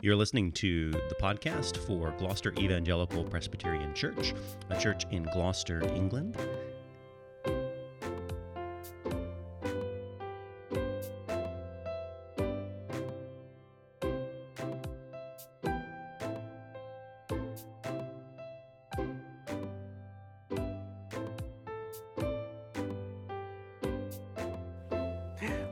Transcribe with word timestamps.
You're 0.00 0.14
listening 0.14 0.52
to 0.52 0.92
the 0.92 1.16
podcast 1.20 1.76
for 1.78 2.14
Gloucester 2.18 2.54
Evangelical 2.56 3.24
Presbyterian 3.24 3.92
Church, 3.94 4.32
a 4.70 4.78
church 4.78 5.06
in 5.10 5.24
Gloucester, 5.24 5.82
England. 5.92 6.36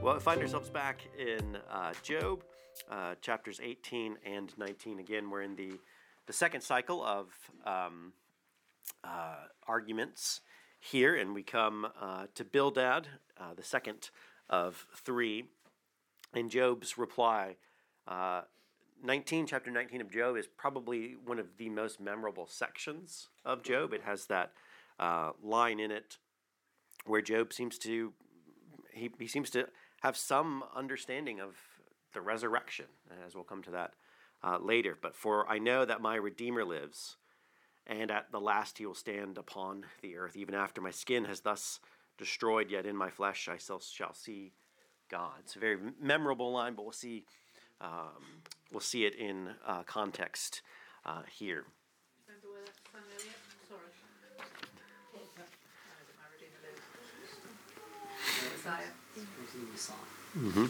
Well, 0.03 0.15
we 0.15 0.21
find 0.21 0.41
ourselves 0.41 0.71
back 0.71 1.07
in 1.17 1.59
uh, 1.71 1.93
Job, 2.03 2.43
uh, 2.91 3.15
chapters 3.21 3.61
18 3.63 4.17
and 4.25 4.53
19. 4.57 4.99
Again, 4.99 5.31
we're 5.31 5.43
in 5.43 5.57
the, 5.57 5.73
the 6.27 6.33
second 6.33 6.61
cycle 6.61 7.03
of 7.03 7.29
um, 7.65 8.13
uh, 9.05 9.37
arguments 9.67 10.41
here, 10.81 11.15
and 11.17 11.35
we 11.35 11.43
come 11.43 11.87
uh, 12.01 12.27
to 12.35 12.45
Bildad, 12.45 13.09
uh, 13.39 13.55
the 13.55 13.63
second 13.63 14.11
of 14.49 14.87
three. 14.95 15.45
And 16.35 16.51
Job's 16.51 16.99
reply, 16.99 17.57
uh, 18.07 18.43
19, 19.03 19.47
chapter 19.47 19.71
19 19.71 20.01
of 20.01 20.11
Job, 20.11 20.37
is 20.37 20.47
probably 20.47 21.17
one 21.25 21.39
of 21.39 21.57
the 21.57 21.69
most 21.69 22.01
memorable 22.01 22.47
sections 22.47 23.29
of 23.45 23.63
Job. 23.63 23.93
It 23.93 24.03
has 24.03 24.27
that 24.27 24.53
line 25.43 25.81
in 25.81 25.91
it 25.91 26.19
where 27.05 27.23
Job 27.23 27.53
seems 27.53 27.79
to 27.79 28.13
he, 28.93 29.11
he 29.19 29.27
seems 29.27 29.51
to 29.51 29.69
have 30.01 30.17
some 30.17 30.65
understanding 30.75 31.41
of 31.41 31.57
the 32.17 32.23
resurrection, 32.23 32.87
as 33.27 33.35
we'll 33.35 33.45
come 33.45 33.63
to 33.63 33.71
that 33.73 33.93
uh, 34.43 34.59
later. 34.59 34.97
But 35.01 35.15
for 35.15 35.47
I 35.49 35.59
know 35.59 35.85
that 35.85 36.01
my 36.01 36.17
Redeemer 36.17 36.65
lives, 36.65 37.17
and 37.87 38.11
at 38.11 38.33
the 38.33 38.41
last 38.41 38.79
he 38.79 38.87
will 38.87 38.95
stand 38.95 39.37
upon 39.37 39.85
the 40.01 40.17
earth. 40.17 40.35
Even 40.35 40.55
after 40.55 40.81
my 40.81 40.91
skin 40.91 41.27
has 41.27 41.41
thus 41.41 41.79
destroyed, 42.17 42.71
yet 42.71 42.87
in 42.87 42.97
my 42.97 43.11
flesh 43.11 43.51
I 43.53 43.59
shall, 43.59 43.81
shall 43.81 44.15
see 44.15 44.53
God. 45.11 45.35
It's 45.41 45.57
a 45.57 45.59
very 45.59 45.77
memorable 46.01 46.51
line, 46.51 46.73
but 46.75 46.85
we'll 46.85 46.93
see 46.93 47.27
um, 47.83 48.41
we'll 48.73 48.81
see 48.81 49.05
it 49.05 49.15
in 49.15 49.51
uh, 49.67 49.83
context 49.83 50.63
uh, 51.05 51.21
here. 51.31 51.65
Mm-hmm. 60.37 60.67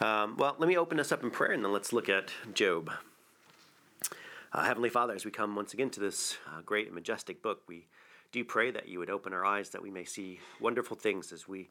Um, 0.00 0.36
well, 0.36 0.56
let 0.58 0.68
me 0.68 0.76
open 0.76 0.98
us 0.98 1.12
up 1.12 1.22
in 1.22 1.30
prayer 1.30 1.52
and 1.52 1.64
then 1.64 1.72
let's 1.72 1.92
look 1.92 2.08
at 2.08 2.32
Job. 2.52 2.90
Uh, 4.52 4.64
Heavenly 4.64 4.90
Father, 4.90 5.14
as 5.14 5.24
we 5.24 5.30
come 5.30 5.54
once 5.54 5.72
again 5.72 5.90
to 5.90 6.00
this 6.00 6.36
uh, 6.48 6.60
great 6.62 6.86
and 6.86 6.94
majestic 6.94 7.42
book, 7.42 7.62
we 7.68 7.86
do 8.32 8.44
pray 8.44 8.70
that 8.72 8.88
you 8.88 8.98
would 8.98 9.10
open 9.10 9.32
our 9.32 9.44
eyes 9.44 9.70
that 9.70 9.82
we 9.82 9.90
may 9.90 10.04
see 10.04 10.40
wonderful 10.60 10.96
things 10.96 11.32
as 11.32 11.46
we 11.46 11.70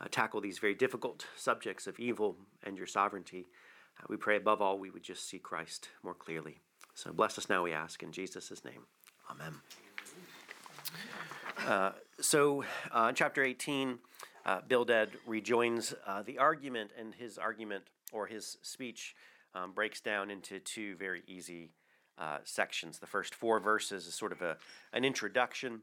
uh, 0.00 0.06
tackle 0.10 0.40
these 0.40 0.58
very 0.58 0.74
difficult 0.74 1.26
subjects 1.36 1.86
of 1.86 1.98
evil 1.98 2.36
and 2.62 2.76
your 2.76 2.86
sovereignty. 2.86 3.46
Uh, 3.98 4.04
we 4.08 4.16
pray 4.16 4.36
above 4.36 4.60
all 4.60 4.78
we 4.78 4.90
would 4.90 5.02
just 5.02 5.28
see 5.28 5.38
Christ 5.38 5.88
more 6.02 6.14
clearly. 6.14 6.58
So 6.94 7.12
bless 7.12 7.38
us 7.38 7.48
now, 7.48 7.62
we 7.62 7.72
ask, 7.72 8.02
in 8.02 8.12
Jesus' 8.12 8.64
name. 8.64 8.82
Amen. 9.30 9.54
Uh, 11.66 11.92
so, 12.20 12.64
uh, 12.90 13.12
chapter 13.12 13.42
18 13.42 13.98
uh, 14.44 14.60
Bildad 14.66 15.10
rejoins 15.26 15.94
uh, 16.06 16.22
the 16.22 16.38
argument, 16.38 16.90
and 16.98 17.14
his 17.14 17.38
argument 17.38 17.84
or 18.12 18.26
his 18.26 18.58
speech 18.62 19.14
um, 19.54 19.72
breaks 19.72 20.00
down 20.00 20.30
into 20.30 20.58
two 20.58 20.96
very 20.96 21.22
easy 21.26 21.70
uh, 22.18 22.38
sections. 22.44 22.98
The 22.98 23.06
first 23.06 23.34
four 23.34 23.60
verses 23.60 24.06
is 24.06 24.14
sort 24.14 24.32
of 24.32 24.42
a, 24.42 24.56
an 24.92 25.04
introduction, 25.04 25.82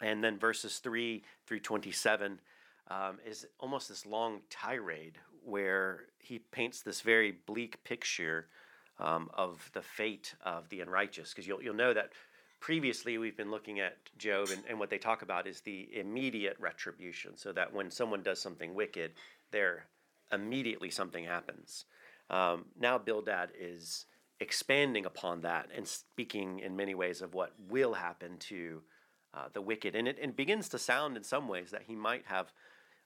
and 0.00 0.22
then 0.22 0.38
verses 0.38 0.78
3 0.78 1.22
through 1.46 1.60
27 1.60 2.40
um, 2.88 3.18
is 3.26 3.46
almost 3.58 3.88
this 3.88 4.06
long 4.06 4.40
tirade 4.50 5.18
where 5.44 6.06
he 6.18 6.38
paints 6.38 6.82
this 6.82 7.00
very 7.00 7.32
bleak 7.46 7.82
picture 7.84 8.48
um, 8.98 9.30
of 9.34 9.70
the 9.74 9.82
fate 9.82 10.34
of 10.44 10.68
the 10.68 10.80
unrighteous. 10.80 11.30
Because 11.30 11.46
you'll, 11.46 11.62
you'll 11.62 11.74
know 11.74 11.94
that 11.94 12.10
previously 12.66 13.16
we've 13.16 13.36
been 13.36 13.52
looking 13.52 13.78
at 13.78 13.96
Job, 14.18 14.48
and, 14.50 14.60
and, 14.68 14.76
what 14.76 14.90
they 14.90 14.98
talk 14.98 15.22
about 15.22 15.46
is 15.46 15.60
the 15.60 15.88
immediate 15.92 16.56
retribution, 16.58 17.36
so 17.36 17.52
that 17.52 17.72
when 17.72 17.92
someone 17.92 18.24
does 18.24 18.42
something 18.42 18.74
wicked, 18.74 19.12
there 19.52 19.86
immediately 20.32 20.90
something 20.90 21.22
happens. 21.22 21.84
Um, 22.28 22.64
now 22.76 22.98
Bildad 22.98 23.50
is 23.56 24.06
expanding 24.40 25.06
upon 25.06 25.42
that 25.42 25.68
and 25.76 25.86
speaking 25.86 26.58
in 26.58 26.74
many 26.74 26.96
ways 26.96 27.22
of 27.22 27.34
what 27.34 27.52
will 27.70 27.94
happen 27.94 28.36
to 28.38 28.82
uh, 29.32 29.44
the 29.52 29.62
wicked, 29.62 29.94
and 29.94 30.08
it, 30.08 30.18
it, 30.20 30.36
begins 30.36 30.68
to 30.70 30.78
sound 30.80 31.16
in 31.16 31.22
some 31.22 31.46
ways 31.46 31.70
that 31.70 31.82
he 31.86 31.94
might 31.94 32.24
have 32.26 32.52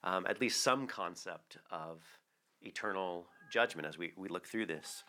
um, 0.03 0.25
at 0.27 0.41
least 0.41 0.63
some 0.63 0.87
concept 0.87 1.59
of 1.71 2.01
eternal 2.63 3.27
judgment 3.53 3.87
as 3.87 3.99
we, 3.99 4.15
we 4.17 4.31
look 4.31 4.47
through 4.47 4.65
this. 4.65 5.05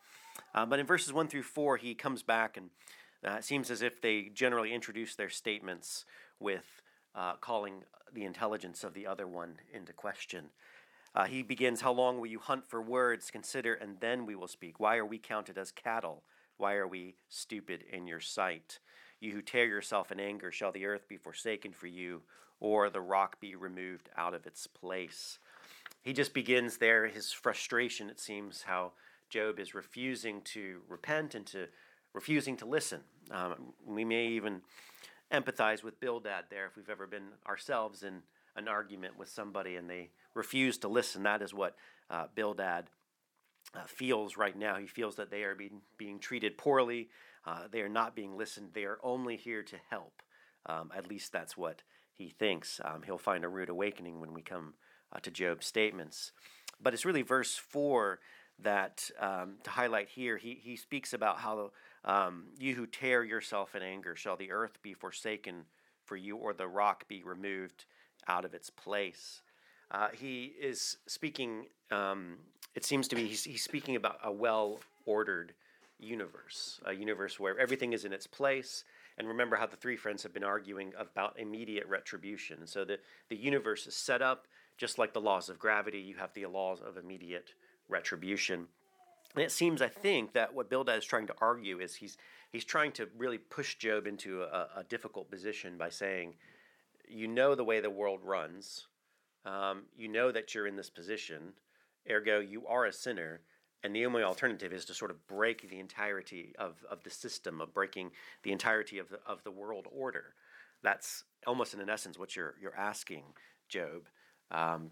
Uh, 0.53 0.65
but 0.65 0.77
in 0.77 0.85
verses 0.85 1.13
1 1.13 1.29
through 1.29 1.43
4, 1.43 1.77
he 1.77 1.95
comes 1.95 2.21
back 2.21 2.57
and 2.57 2.69
uh, 3.25 3.33
it 3.33 3.43
seems 3.43 3.69
as 3.69 3.81
if 3.81 4.01
they 4.01 4.31
generally 4.33 4.73
introduce 4.73 5.15
their 5.15 5.29
statements 5.29 6.05
with 6.39 6.81
uh, 7.15 7.33
calling 7.35 7.83
the 8.13 8.25
intelligence 8.25 8.83
of 8.83 8.93
the 8.93 9.05
other 9.05 9.27
one 9.27 9.55
into 9.73 9.93
question. 9.93 10.45
Uh, 11.13 11.25
he 11.25 11.43
begins, 11.43 11.81
How 11.81 11.91
long 11.91 12.19
will 12.19 12.27
you 12.27 12.39
hunt 12.39 12.67
for 12.67 12.81
words? 12.81 13.31
Consider, 13.31 13.73
and 13.73 13.97
then 13.99 14.25
we 14.25 14.35
will 14.35 14.47
speak. 14.47 14.79
Why 14.79 14.97
are 14.97 15.05
we 15.05 15.17
counted 15.17 15.57
as 15.57 15.71
cattle? 15.71 16.23
Why 16.57 16.75
are 16.75 16.87
we 16.87 17.15
stupid 17.29 17.83
in 17.91 18.07
your 18.07 18.19
sight? 18.19 18.79
You 19.19 19.33
who 19.33 19.41
tear 19.41 19.65
yourself 19.65 20.11
in 20.11 20.19
anger, 20.19 20.51
shall 20.51 20.71
the 20.71 20.85
earth 20.85 21.07
be 21.07 21.17
forsaken 21.17 21.73
for 21.73 21.87
you, 21.87 22.21
or 22.59 22.89
the 22.89 23.01
rock 23.01 23.39
be 23.39 23.55
removed 23.55 24.09
out 24.17 24.33
of 24.33 24.47
its 24.47 24.67
place? 24.67 25.37
He 26.01 26.13
just 26.13 26.33
begins 26.33 26.77
there 26.77 27.07
his 27.07 27.31
frustration, 27.31 28.09
it 28.09 28.19
seems, 28.19 28.63
how 28.63 28.93
Job 29.29 29.59
is 29.59 29.75
refusing 29.75 30.41
to 30.41 30.81
repent 30.87 31.35
and 31.35 31.45
to 31.47 31.67
refusing 32.13 32.57
to 32.57 32.65
listen. 32.65 33.01
Um, 33.29 33.73
we 33.85 34.03
may 34.05 34.27
even 34.27 34.61
empathize 35.31 35.83
with 35.83 35.99
Bildad 35.99 36.45
there 36.49 36.65
if 36.65 36.75
we've 36.75 36.89
ever 36.89 37.07
been 37.07 37.29
ourselves 37.47 38.03
in 38.03 38.21
an 38.55 38.67
argument 38.67 39.17
with 39.17 39.29
somebody 39.29 39.75
and 39.75 39.89
they 39.89 40.09
refuse 40.33 40.77
to 40.79 40.87
listen. 40.87 41.23
That 41.23 41.41
is 41.41 41.53
what 41.53 41.75
uh, 42.09 42.25
Bildad 42.35 42.87
uh, 43.73 43.85
feels 43.87 44.35
right 44.35 44.57
now. 44.57 44.75
He 44.75 44.87
feels 44.87 45.15
that 45.15 45.31
they 45.31 45.43
are 45.43 45.55
being, 45.55 45.81
being 45.97 46.19
treated 46.19 46.57
poorly, 46.57 47.09
uh, 47.45 47.63
they 47.71 47.81
are 47.81 47.89
not 47.89 48.15
being 48.15 48.37
listened, 48.37 48.71
they 48.73 48.83
are 48.83 48.99
only 49.03 49.37
here 49.37 49.63
to 49.63 49.77
help. 49.89 50.21
Um, 50.65 50.91
at 50.95 51.07
least 51.07 51.31
that's 51.31 51.57
what 51.57 51.81
he 52.13 52.29
thinks. 52.29 52.79
Um, 52.83 53.03
he'll 53.03 53.17
find 53.17 53.43
a 53.43 53.49
rude 53.49 53.69
awakening 53.69 54.19
when 54.19 54.33
we 54.33 54.41
come 54.41 54.75
uh, 55.11 55.19
to 55.19 55.31
Job's 55.31 55.65
statements. 55.65 56.33
But 56.81 56.93
it's 56.93 57.05
really 57.05 57.21
verse 57.23 57.55
4 57.55 58.19
that 58.59 59.09
um, 59.19 59.55
to 59.63 59.69
highlight 59.69 60.09
here, 60.09 60.37
he, 60.37 60.59
he 60.61 60.75
speaks 60.75 61.13
about 61.13 61.39
how 61.39 61.71
um, 62.05 62.45
you 62.59 62.75
who 62.75 62.85
tear 62.85 63.23
yourself 63.23 63.75
in 63.75 63.81
anger, 63.81 64.15
shall 64.15 64.35
the 64.35 64.51
earth 64.51 64.81
be 64.81 64.93
forsaken 64.93 65.65
for 66.05 66.15
you, 66.15 66.35
or 66.35 66.53
the 66.53 66.67
rock 66.67 67.07
be 67.07 67.23
removed 67.23 67.85
out 68.27 68.45
of 68.45 68.53
its 68.53 68.69
place. 68.69 69.41
Uh, 69.91 70.09
he 70.13 70.53
is 70.59 70.97
speaking, 71.07 71.65
um, 71.91 72.37
it 72.75 72.85
seems 72.85 73.07
to 73.09 73.15
me, 73.15 73.27
he's, 73.27 73.43
he's 73.43 73.63
speaking 73.63 73.95
about 73.95 74.17
a 74.23 74.31
well 74.31 74.79
ordered 75.05 75.53
universe, 75.99 76.79
a 76.85 76.93
universe 76.93 77.39
where 77.39 77.59
everything 77.59 77.93
is 77.93 78.05
in 78.05 78.13
its 78.13 78.27
place. 78.27 78.83
And 79.17 79.27
remember 79.27 79.55
how 79.55 79.67
the 79.67 79.75
three 79.75 79.97
friends 79.97 80.23
have 80.23 80.33
been 80.33 80.43
arguing 80.43 80.93
about 80.97 81.37
immediate 81.37 81.87
retribution. 81.87 82.65
So 82.65 82.85
the, 82.85 82.97
the 83.29 83.35
universe 83.35 83.85
is 83.85 83.95
set 83.95 84.21
up 84.21 84.47
just 84.77 84.97
like 84.97 85.13
the 85.13 85.21
laws 85.21 85.47
of 85.49 85.59
gravity, 85.59 85.99
you 85.99 86.15
have 86.15 86.33
the 86.33 86.45
laws 86.47 86.81
of 86.81 86.97
immediate 86.97 87.53
retribution. 87.91 88.67
And 89.35 89.43
it 89.43 89.51
seems, 89.51 89.81
I 89.81 89.87
think, 89.87 90.33
that 90.33 90.53
what 90.53 90.69
Bildad 90.69 90.97
is 90.97 91.05
trying 91.05 91.27
to 91.27 91.35
argue 91.39 91.79
is 91.79 91.95
he's 91.95 92.17
he's 92.51 92.65
trying 92.65 92.91
to 92.93 93.07
really 93.17 93.37
push 93.37 93.75
Job 93.75 94.07
into 94.07 94.43
a, 94.43 94.67
a 94.77 94.83
difficult 94.83 95.29
position 95.31 95.77
by 95.77 95.89
saying, 95.89 96.35
you 97.07 97.27
know 97.27 97.55
the 97.55 97.63
way 97.63 97.79
the 97.79 97.89
world 97.89 98.19
runs, 98.23 98.87
um, 99.45 99.83
you 99.95 100.07
know 100.07 100.31
that 100.31 100.53
you're 100.53 100.67
in 100.67 100.75
this 100.75 100.89
position, 100.89 101.53
ergo 102.09 102.39
you 102.39 102.67
are 102.67 102.85
a 102.85 102.93
sinner, 102.93 103.41
and 103.83 103.95
the 103.95 104.05
only 104.05 104.23
alternative 104.23 104.73
is 104.73 104.85
to 104.85 104.93
sort 104.93 105.11
of 105.11 105.27
break 105.27 105.69
the 105.69 105.79
entirety 105.79 106.53
of, 106.59 106.83
of 106.89 107.03
the 107.03 107.09
system, 107.09 107.61
of 107.61 107.73
breaking 107.73 108.11
the 108.43 108.51
entirety 108.51 108.97
of 108.99 109.09
the 109.09 109.19
of 109.25 109.43
the 109.43 109.51
world 109.51 109.87
order. 109.91 110.35
That's 110.83 111.23
almost 111.47 111.73
in 111.73 111.89
essence 111.89 112.19
what 112.19 112.35
you're 112.35 112.55
you're 112.61 112.75
asking, 112.75 113.23
Job. 113.69 114.07
Um, 114.51 114.91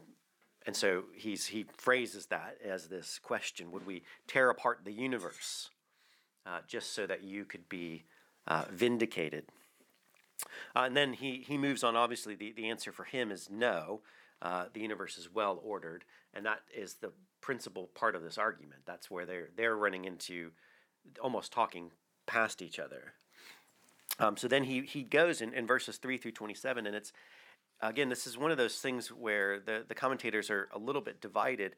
and 0.66 0.76
so 0.76 1.04
he's, 1.16 1.48
he 1.48 1.66
phrases 1.78 2.28
that 2.28 2.58
as 2.64 2.88
this 2.88 3.20
question 3.20 3.72
Would 3.72 3.86
we 3.86 4.04
tear 4.28 4.50
apart 4.50 4.82
the 4.84 4.92
universe 4.92 5.70
uh, 6.46 6.60
just 6.68 6.94
so 6.94 7.06
that 7.06 7.24
you 7.24 7.46
could 7.46 7.68
be 7.70 8.04
uh, 8.48 8.66
vindicated? 8.72 9.46
Uh, 10.76 10.82
and 10.82 10.96
then 10.96 11.14
he, 11.14 11.44
he 11.48 11.58
moves 11.58 11.84
on. 11.84 11.96
Obviously, 11.96 12.36
the, 12.36 12.52
the 12.52 12.70
answer 12.70 12.92
for 12.92 13.04
him 13.04 13.32
is 13.32 13.50
no. 13.50 14.02
Uh, 14.42 14.66
the 14.74 14.80
universe 14.80 15.18
is 15.18 15.34
well 15.34 15.60
ordered. 15.64 16.06
And 16.34 16.46
that 16.46 16.62
is 16.74 16.96
the 16.96 17.12
principal 17.42 17.88
part 17.94 18.16
of 18.16 18.24
this 18.24 18.38
argument. 18.38 18.82
That's 18.86 19.10
where 19.12 19.26
they're, 19.26 19.50
they're 19.56 19.76
running 19.76 20.06
into 20.06 20.52
almost 21.22 21.52
talking 21.52 21.92
past 22.26 22.62
each 22.62 22.80
other. 22.80 23.14
Um, 24.20 24.38
so 24.38 24.48
then 24.48 24.66
he, 24.66 24.82
he 24.82 25.04
goes 25.04 25.42
in, 25.42 25.54
in 25.54 25.66
verses 25.66 25.98
3 25.98 26.18
through 26.18 26.34
27, 26.34 26.86
and 26.86 26.96
it's, 26.96 27.12
again, 27.82 28.10
this 28.10 28.28
is 28.28 28.38
one 28.38 28.52
of 28.52 28.58
those 28.58 28.78
things 28.78 29.10
where 29.10 29.60
the, 29.60 29.86
the 29.88 29.96
commentators 29.96 30.50
are 30.50 30.70
a 30.74 30.80
little 30.80 31.02
bit 31.02 31.22
divided 31.22 31.76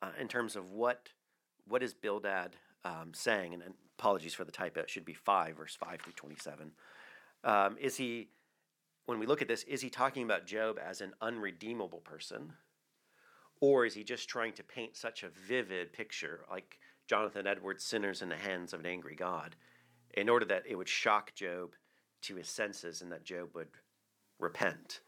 uh, 0.00 0.10
in 0.20 0.28
terms 0.28 0.56
of 0.56 0.70
what 0.70 1.10
what 1.68 1.82
is 1.82 1.94
Bildad 1.94 2.56
um, 2.84 3.12
saying, 3.14 3.54
and, 3.54 3.62
and, 3.62 3.74
apologies 3.98 4.34
for 4.34 4.44
the 4.44 4.50
typo, 4.50 4.80
it 4.80 4.90
should 4.90 5.04
be 5.04 5.14
5, 5.14 5.56
verse 5.56 5.76
5 5.76 6.00
through 6.00 6.14
27. 6.14 6.72
Um, 7.44 7.76
is 7.80 7.96
he, 7.96 8.30
when 9.06 9.20
we 9.20 9.26
look 9.26 9.42
at 9.42 9.46
this, 9.46 9.62
is 9.62 9.80
he 9.80 9.90
talking 9.90 10.24
about 10.24 10.44
Job 10.44 10.76
as 10.84 11.00
an 11.00 11.12
unredeemable 11.20 12.00
person? 12.00 12.54
Or 13.60 13.86
is 13.86 13.94
he 13.94 14.02
just 14.02 14.28
trying 14.28 14.54
to 14.54 14.64
paint 14.64 14.96
such 14.96 15.22
a 15.22 15.28
vivid 15.28 15.92
picture, 15.92 16.40
like 16.50 16.80
Jonathan 17.06 17.46
Edwards' 17.46 17.84
sinners 17.84 18.22
in 18.22 18.28
the 18.28 18.36
hands 18.36 18.72
of 18.72 18.80
an 18.80 18.86
angry 18.86 19.14
God, 19.14 19.54
in 20.14 20.28
order 20.28 20.46
that 20.46 20.64
it 20.66 20.74
would 20.74 20.88
shock 20.88 21.32
Job 21.36 21.74
to 22.22 22.34
his 22.34 22.48
senses 22.48 23.02
and 23.02 23.12
that 23.12 23.22
Job 23.24 23.50
would 23.54 23.68
repent? 24.40 25.00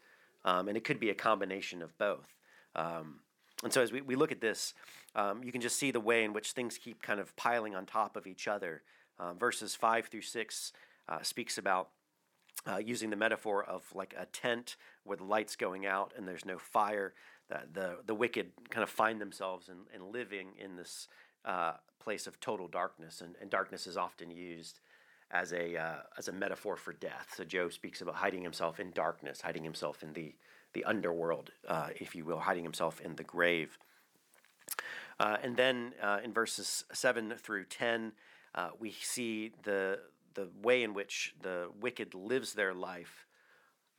Um, 0.45 0.69
and 0.69 0.77
it 0.77 0.83
could 0.83 0.99
be 0.99 1.09
a 1.09 1.15
combination 1.15 1.81
of 1.81 1.97
both. 1.97 2.33
Um, 2.75 3.19
and 3.63 3.73
so 3.73 3.81
as 3.81 3.91
we, 3.91 4.01
we 4.01 4.15
look 4.15 4.31
at 4.31 4.39
this, 4.39 4.73
um, 5.15 5.43
you 5.43 5.51
can 5.51 5.59
just 5.59 5.77
see 5.77 5.91
the 5.91 5.99
way 5.99 6.23
in 6.23 6.33
which 6.33 6.51
things 6.51 6.77
keep 6.77 7.01
kind 7.01 7.19
of 7.19 7.35
piling 7.35 7.75
on 7.75 7.85
top 7.85 8.15
of 8.15 8.27
each 8.27 8.47
other. 8.47 8.83
Uh, 9.19 9.33
verses 9.33 9.75
5 9.75 10.07
through 10.07 10.21
6 10.21 10.73
uh, 11.09 11.21
speaks 11.23 11.57
about 11.57 11.89
uh, 12.67 12.77
using 12.77 13.09
the 13.09 13.15
metaphor 13.15 13.63
of 13.63 13.83
like 13.93 14.13
a 14.17 14.25
tent 14.27 14.75
where 15.03 15.17
the 15.17 15.23
light's 15.23 15.55
going 15.55 15.85
out 15.85 16.13
and 16.15 16.27
there's 16.27 16.45
no 16.45 16.57
fire. 16.57 17.13
That 17.49 17.73
the, 17.73 17.97
the 18.05 18.15
wicked 18.15 18.51
kind 18.69 18.83
of 18.83 18.89
find 18.89 19.21
themselves 19.21 19.69
and 19.69 19.81
in, 19.93 20.01
in 20.01 20.11
living 20.11 20.49
in 20.57 20.75
this 20.75 21.07
uh, 21.45 21.73
place 21.99 22.27
of 22.27 22.39
total 22.39 22.67
darkness, 22.67 23.21
and, 23.21 23.35
and, 23.39 23.49
darkness 23.49 23.85
is 23.85 23.97
often 23.97 24.31
used 24.31 24.79
as 25.41 25.53
a 25.53 25.77
uh, 25.77 25.95
as 26.17 26.27
a 26.27 26.31
metaphor 26.31 26.75
for 26.75 26.93
death. 26.93 27.33
So 27.35 27.43
Job 27.43 27.73
speaks 27.73 28.01
about 28.01 28.15
hiding 28.15 28.41
himself 28.41 28.79
in 28.79 28.91
darkness, 28.91 29.41
hiding 29.41 29.63
himself 29.63 30.03
in 30.03 30.13
the 30.13 30.33
the 30.73 30.83
underworld, 30.83 31.51
uh, 31.67 31.89
if 31.99 32.15
you 32.15 32.25
will, 32.25 32.39
hiding 32.39 32.63
himself 32.63 33.01
in 33.01 33.15
the 33.15 33.23
grave. 33.23 33.77
Uh, 35.19 35.37
and 35.41 35.55
then 35.55 35.93
uh, 36.03 36.19
in 36.23 36.33
verses 36.33 36.83
7 36.91 37.33
through 37.37 37.63
10, 37.65 38.11
uh, 38.53 38.69
we 38.77 38.91
see 38.91 39.53
the, 39.63 39.99
the 40.33 40.49
way 40.61 40.83
in 40.83 40.93
which 40.93 41.33
the 41.41 41.69
wicked 41.79 42.13
lives 42.13 42.53
their 42.53 42.73
life. 42.73 43.25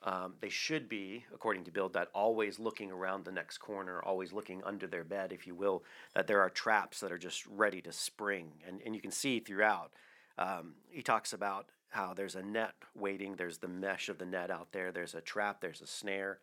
Um, 0.05 0.35
they 0.41 0.51
should 0.51 0.87
be, 0.89 1.25
according 1.35 1.65
to 1.65 1.71
Bildad, 1.71 2.09
always 2.15 2.59
looking 2.59 2.93
around 2.93 3.25
the 3.25 3.33
next 3.33 3.59
corner, 3.59 4.03
always 4.03 4.35
looking 4.35 4.63
under 4.63 4.87
their 4.87 5.05
bed, 5.05 5.33
if 5.33 5.47
you 5.47 5.55
will, 5.55 5.83
that 6.15 6.27
there 6.27 6.41
are 6.41 6.51
traps 6.51 7.01
that 7.01 7.11
are 7.11 7.19
just 7.19 7.47
ready 7.47 7.81
to 7.81 7.93
spring. 7.93 8.53
And, 8.69 8.83
and 8.85 8.95
you 8.95 9.01
can 9.01 9.11
see 9.11 9.41
throughout, 9.41 9.93
um, 10.39 10.75
he 10.91 11.03
talks 11.03 11.33
about 11.33 11.67
how 11.89 12.13
there's 12.15 12.35
a 12.35 12.43
net 12.43 12.75
waiting, 12.95 13.37
there's 13.37 13.59
the 13.59 13.69
mesh 13.69 14.09
of 14.09 14.19
the 14.19 14.27
net 14.27 14.51
out 14.51 14.73
there, 14.73 14.93
there's 14.93 15.15
a 15.15 15.21
trap, 15.21 15.61
there's 15.61 15.81
a 15.81 15.87
snare. 15.87 16.41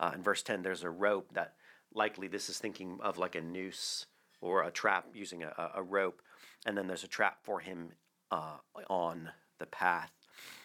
Uh, 0.00 0.12
in 0.14 0.22
verse 0.22 0.42
10, 0.42 0.62
there's 0.62 0.82
a 0.82 0.90
rope 0.90 1.32
that 1.34 1.54
likely 1.94 2.26
this 2.26 2.48
is 2.48 2.58
thinking 2.58 2.98
of 3.02 3.18
like 3.18 3.34
a 3.34 3.40
noose 3.40 4.06
or 4.40 4.62
a 4.62 4.70
trap 4.70 5.06
using 5.14 5.42
a, 5.42 5.70
a 5.74 5.82
rope. 5.82 6.22
And 6.66 6.76
then 6.76 6.86
there's 6.86 7.04
a 7.04 7.08
trap 7.08 7.38
for 7.42 7.60
him 7.60 7.90
uh, 8.30 8.56
on 8.88 9.30
the 9.58 9.66
path. 9.66 10.10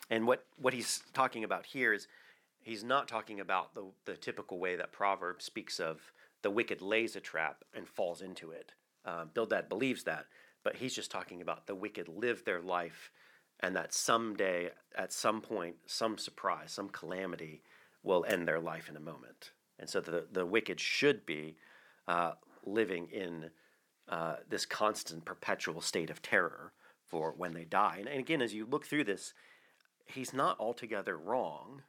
And 0.09 0.25
what, 0.25 0.45
what 0.59 0.73
he's 0.73 1.03
talking 1.13 1.43
about 1.43 1.65
here 1.65 1.93
is 1.93 2.07
he's 2.61 2.83
not 2.83 3.07
talking 3.07 3.39
about 3.39 3.75
the, 3.75 3.85
the 4.05 4.15
typical 4.15 4.59
way 4.59 4.75
that 4.75 4.91
Proverbs 4.91 5.45
speaks 5.45 5.79
of 5.79 6.11
the 6.41 6.49
wicked 6.49 6.81
lays 6.81 7.15
a 7.15 7.19
trap 7.19 7.63
and 7.73 7.87
falls 7.87 8.21
into 8.21 8.51
it. 8.51 8.71
Uh, 9.05 9.25
Bildad 9.25 9.69
believes 9.69 10.03
that, 10.03 10.25
but 10.69 10.75
he's 10.75 10.93
just 10.93 11.09
talking 11.09 11.41
about 11.41 11.65
the 11.65 11.73
wicked 11.73 12.07
live 12.07 12.45
their 12.45 12.61
life 12.61 13.09
and 13.59 13.75
that 13.75 13.91
someday, 13.91 14.69
at 14.95 15.11
some 15.11 15.41
point, 15.41 15.77
some 15.87 16.15
surprise, 16.15 16.71
some 16.71 16.89
calamity 16.89 17.63
will 18.03 18.23
end 18.27 18.47
their 18.47 18.59
life 18.59 18.87
in 18.87 18.95
a 18.95 18.99
moment. 18.99 19.49
And 19.79 19.89
so 19.89 19.99
the, 19.99 20.27
the 20.31 20.45
wicked 20.45 20.79
should 20.79 21.25
be 21.25 21.57
uh, 22.07 22.33
living 22.63 23.07
in 23.11 23.49
uh, 24.09 24.35
this 24.47 24.67
constant, 24.67 25.25
perpetual 25.25 25.81
state 25.81 26.11
of 26.11 26.21
terror 26.21 26.71
for 27.07 27.33
when 27.35 27.55
they 27.55 27.65
die. 27.65 27.95
And, 27.97 28.07
and 28.07 28.19
again, 28.19 28.43
as 28.43 28.53
you 28.53 28.67
look 28.67 28.85
through 28.85 29.05
this, 29.05 29.33
he's 30.05 30.35
not 30.35 30.59
altogether 30.59 31.17
wrong 31.17 31.81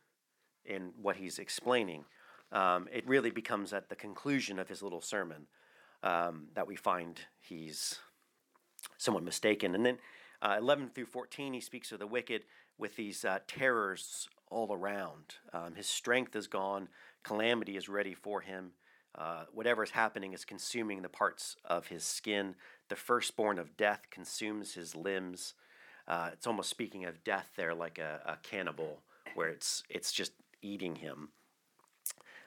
in 0.65 0.93
what 1.03 1.17
he's 1.17 1.39
explaining. 1.39 2.07
Um, 2.51 2.89
it 2.91 3.07
really 3.07 3.31
becomes 3.31 3.75
at 3.75 3.91
the 3.91 3.95
conclusion 3.95 4.59
of 4.59 4.71
his 4.71 4.83
little 4.83 5.03
sermon 5.03 5.49
um, 6.03 6.47
that 6.55 6.67
we 6.67 6.77
find 6.77 7.21
he's 7.41 7.99
somewhat 8.99 9.23
mistaken. 9.23 9.75
And 9.75 9.85
then 9.85 9.99
uh, 10.43 10.57
11 10.59 10.91
through 10.95 11.07
14, 11.07 11.53
he 11.53 11.61
speaks 11.61 11.93
of 11.93 11.99
the 11.99 12.07
wicked 12.07 12.43
with 12.79 12.97
these 12.97 13.25
uh, 13.25 13.41
terrors 13.47 14.29
all 14.51 14.73
around. 14.73 15.37
Um, 15.53 15.75
his 15.75 15.87
strength 15.87 16.35
is 16.35 16.47
gone, 16.47 16.89
calamity 17.23 17.77
is 17.77 17.89
ready 17.89 18.15
for 18.15 18.41
him. 18.41 18.73
Uh, 19.15 19.45
whatever 19.53 19.83
is 19.83 19.91
happening 19.91 20.33
is 20.33 20.45
consuming 20.45 21.03
the 21.03 21.09
parts 21.09 21.57
of 21.65 21.89
his 21.89 22.05
skin. 22.05 22.55
The 22.89 22.97
firstborn 22.97 23.59
of 23.59 23.77
death 23.77 24.03
consumes 24.11 24.75
his 24.75 24.95
limbs. 24.95 25.55
Uh, 26.07 26.31
it's 26.33 26.47
almost 26.47 26.71
speaking 26.71 27.05
of 27.05 27.25
death 27.25 27.51
there, 27.57 27.75
like 27.75 27.99
a, 27.99 28.21
a 28.25 28.39
cannibal, 28.43 29.03
where 29.35 29.49
it's 29.49 29.83
it's 29.89 30.13
just 30.13 30.33
eating 30.63 30.97
him. 30.97 31.31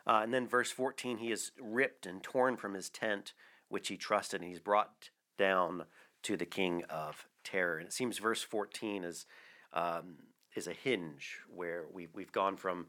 Uh, 0.06 0.22
and 0.24 0.34
then 0.34 0.48
verse 0.48 0.72
14, 0.72 1.18
he 1.18 1.32
is 1.32 1.52
ripped 1.62 2.06
and 2.06 2.22
torn 2.22 2.58
from 2.58 2.74
his 2.74 2.90
tent, 2.90 3.34
which 3.70 3.88
he 3.88 3.98
trusted, 3.98 4.42
and 4.42 4.50
he's 4.50 4.60
brought 4.60 5.10
down 5.38 5.86
to 6.24 6.38
the 6.38 6.46
king 6.46 6.84
of 6.90 7.28
terror. 7.44 7.78
And 7.78 7.88
it 7.88 7.94
seems 7.94 8.18
verse 8.18 8.42
14 8.42 9.04
is 9.04 9.26
um, 9.74 10.16
is 10.56 10.68
a 10.68 10.74
hinge 10.74 11.40
where 11.54 11.86
we've, 11.92 12.14
we've 12.14 12.32
gone 12.32 12.58
from 12.58 12.86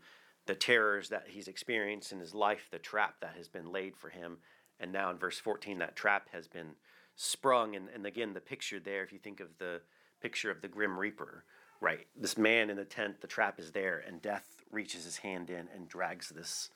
the 0.47 0.55
terrors 0.55 1.09
that 1.09 1.25
he's 1.29 1.49
experienced 1.49 2.13
in 2.13 2.21
his 2.21 2.35
life, 2.35 2.69
the 2.71 2.79
trap 2.79 3.15
that 3.21 3.35
has 3.37 3.49
been 3.49 3.73
laid 3.73 3.97
for 3.97 4.11
him, 4.11 4.37
and 4.79 4.93
now 4.93 5.11
in 5.11 5.17
verse 5.17 5.39
14, 5.39 5.79
that 5.79 5.97
trap 5.97 6.29
has 6.33 6.47
been 6.47 6.73
sprung. 7.17 7.77
And, 7.77 7.89
and 7.95 8.07
again, 8.07 8.35
the 8.35 8.41
picture 8.41 8.81
there, 8.81 9.03
if 9.03 9.13
you 9.13 9.19
think 9.19 9.41
of 9.41 9.49
the 9.59 9.81
picture 10.21 10.51
of 10.51 10.61
the 10.61 10.69
Grim 10.69 10.99
Reaper, 10.99 11.45
right? 11.81 12.07
This 12.17 12.37
man 12.37 12.71
in 12.71 12.77
the 12.77 12.85
tent, 12.85 13.21
the 13.21 13.27
trap 13.27 13.59
is 13.59 13.73
there, 13.73 14.03
and 14.07 14.21
death 14.21 14.63
reaches 14.71 15.05
his 15.05 15.19
hand 15.19 15.51
in 15.51 15.69
and 15.75 15.89
drags 15.89 16.29
this 16.29 16.71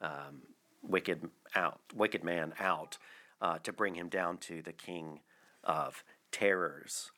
um, 0.00 0.42
wicked 0.82 1.28
out, 1.54 1.80
wicked 1.94 2.24
man 2.24 2.54
out 2.58 2.96
uh, 3.40 3.58
to 3.58 3.72
bring 3.72 3.94
him 3.94 4.08
down 4.08 4.38
to 4.38 4.62
the 4.62 4.72
king 4.72 5.20
of 5.64 6.04
terrors. 6.30 7.10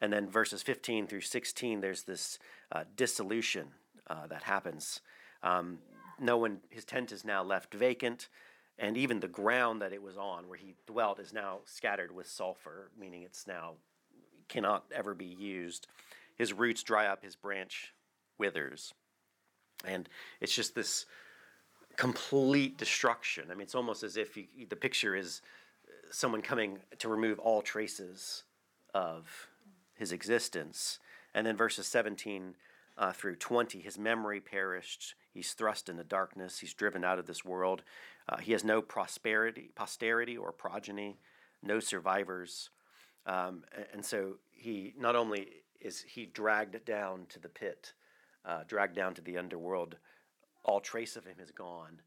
And 0.00 0.12
then 0.12 0.28
verses 0.28 0.62
15 0.62 1.06
through 1.06 1.20
16, 1.20 1.80
there's 1.80 2.04
this 2.04 2.38
uh, 2.72 2.84
dissolution 2.96 3.68
uh, 4.08 4.26
that 4.28 4.42
happens. 4.44 5.00
Um, 5.42 5.78
no 6.18 6.36
one, 6.36 6.58
his 6.70 6.84
tent 6.84 7.12
is 7.12 7.24
now 7.24 7.42
left 7.42 7.74
vacant, 7.74 8.28
and 8.78 8.96
even 8.96 9.20
the 9.20 9.28
ground 9.28 9.82
that 9.82 9.92
it 9.92 10.02
was 10.02 10.16
on, 10.16 10.48
where 10.48 10.58
he 10.58 10.74
dwelt, 10.86 11.18
is 11.20 11.32
now 11.32 11.58
scattered 11.64 12.14
with 12.14 12.26
sulfur, 12.26 12.90
meaning 12.98 13.22
it's 13.22 13.46
now 13.46 13.74
cannot 14.48 14.84
ever 14.94 15.14
be 15.14 15.26
used. 15.26 15.86
His 16.36 16.52
roots 16.52 16.82
dry 16.82 17.06
up, 17.06 17.22
his 17.22 17.36
branch 17.36 17.94
withers, 18.38 18.94
and 19.84 20.08
it's 20.40 20.54
just 20.54 20.74
this 20.74 21.06
complete 21.96 22.78
destruction. 22.78 23.44
I 23.50 23.54
mean, 23.54 23.62
it's 23.62 23.74
almost 23.74 24.02
as 24.02 24.16
if 24.16 24.34
the 24.34 24.76
picture 24.76 25.14
is 25.14 25.42
someone 26.10 26.42
coming 26.42 26.78
to 26.98 27.08
remove 27.08 27.38
all 27.38 27.62
traces 27.62 28.44
of 28.94 29.48
his 29.94 30.12
existence. 30.12 30.98
And 31.34 31.46
then 31.46 31.56
verses 31.56 31.86
17 31.86 32.54
uh, 32.98 33.12
through 33.12 33.36
20, 33.36 33.80
his 33.80 33.98
memory 33.98 34.40
perished. 34.40 35.14
He's 35.32 35.52
thrust 35.52 35.88
into 35.88 36.04
darkness. 36.04 36.58
He's 36.58 36.74
driven 36.74 37.04
out 37.04 37.18
of 37.18 37.26
this 37.26 37.44
world. 37.44 37.82
Uh, 38.28 38.38
he 38.38 38.52
has 38.52 38.64
no 38.64 38.82
prosperity, 38.82 39.70
posterity 39.74 40.36
or 40.36 40.52
progeny, 40.52 41.18
no 41.62 41.80
survivors. 41.80 42.70
Um, 43.26 43.64
and 43.92 44.04
so 44.04 44.34
he 44.50 44.94
not 44.98 45.16
only 45.16 45.48
is 45.80 46.02
he 46.02 46.26
dragged 46.26 46.84
down 46.84 47.26
to 47.30 47.38
the 47.38 47.48
pit, 47.48 47.92
uh, 48.44 48.64
dragged 48.66 48.96
down 48.96 49.14
to 49.14 49.22
the 49.22 49.38
underworld, 49.38 49.96
all 50.64 50.80
trace 50.80 51.16
of 51.16 51.24
him 51.24 51.36
is 51.42 51.50
gone. 51.50 52.00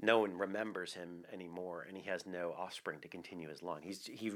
No 0.00 0.18
one 0.18 0.36
remembers 0.36 0.92
him 0.92 1.24
anymore, 1.32 1.86
and 1.88 1.96
he 1.96 2.02
has 2.08 2.26
no 2.26 2.54
offspring 2.58 3.00
to 3.00 3.08
continue 3.08 3.48
his 3.48 3.62
line. 3.62 3.82
He's 3.82 4.06
he 4.06 4.30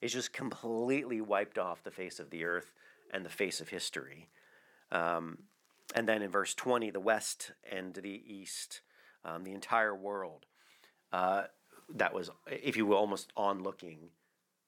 is 0.00 0.12
just 0.12 0.32
completely 0.32 1.20
wiped 1.20 1.58
off 1.58 1.84
the 1.84 1.90
face 1.90 2.18
of 2.18 2.30
the 2.30 2.44
earth 2.44 2.72
and 3.12 3.24
the 3.24 3.30
face 3.30 3.60
of 3.60 3.68
history. 3.68 4.28
Um, 4.90 5.38
and 5.94 6.08
then 6.08 6.22
in 6.22 6.30
verse 6.30 6.54
20, 6.54 6.90
the 6.90 7.00
west 7.00 7.52
and 7.70 7.94
the 7.94 8.22
east, 8.26 8.80
um, 9.24 9.44
the 9.44 9.52
entire 9.52 9.94
world, 9.94 10.46
uh, 11.12 11.44
that 11.94 12.12
was, 12.12 12.30
if 12.48 12.76
you 12.76 12.86
will, 12.86 12.96
almost 12.96 13.32
on 13.36 13.62
looking 13.62 14.10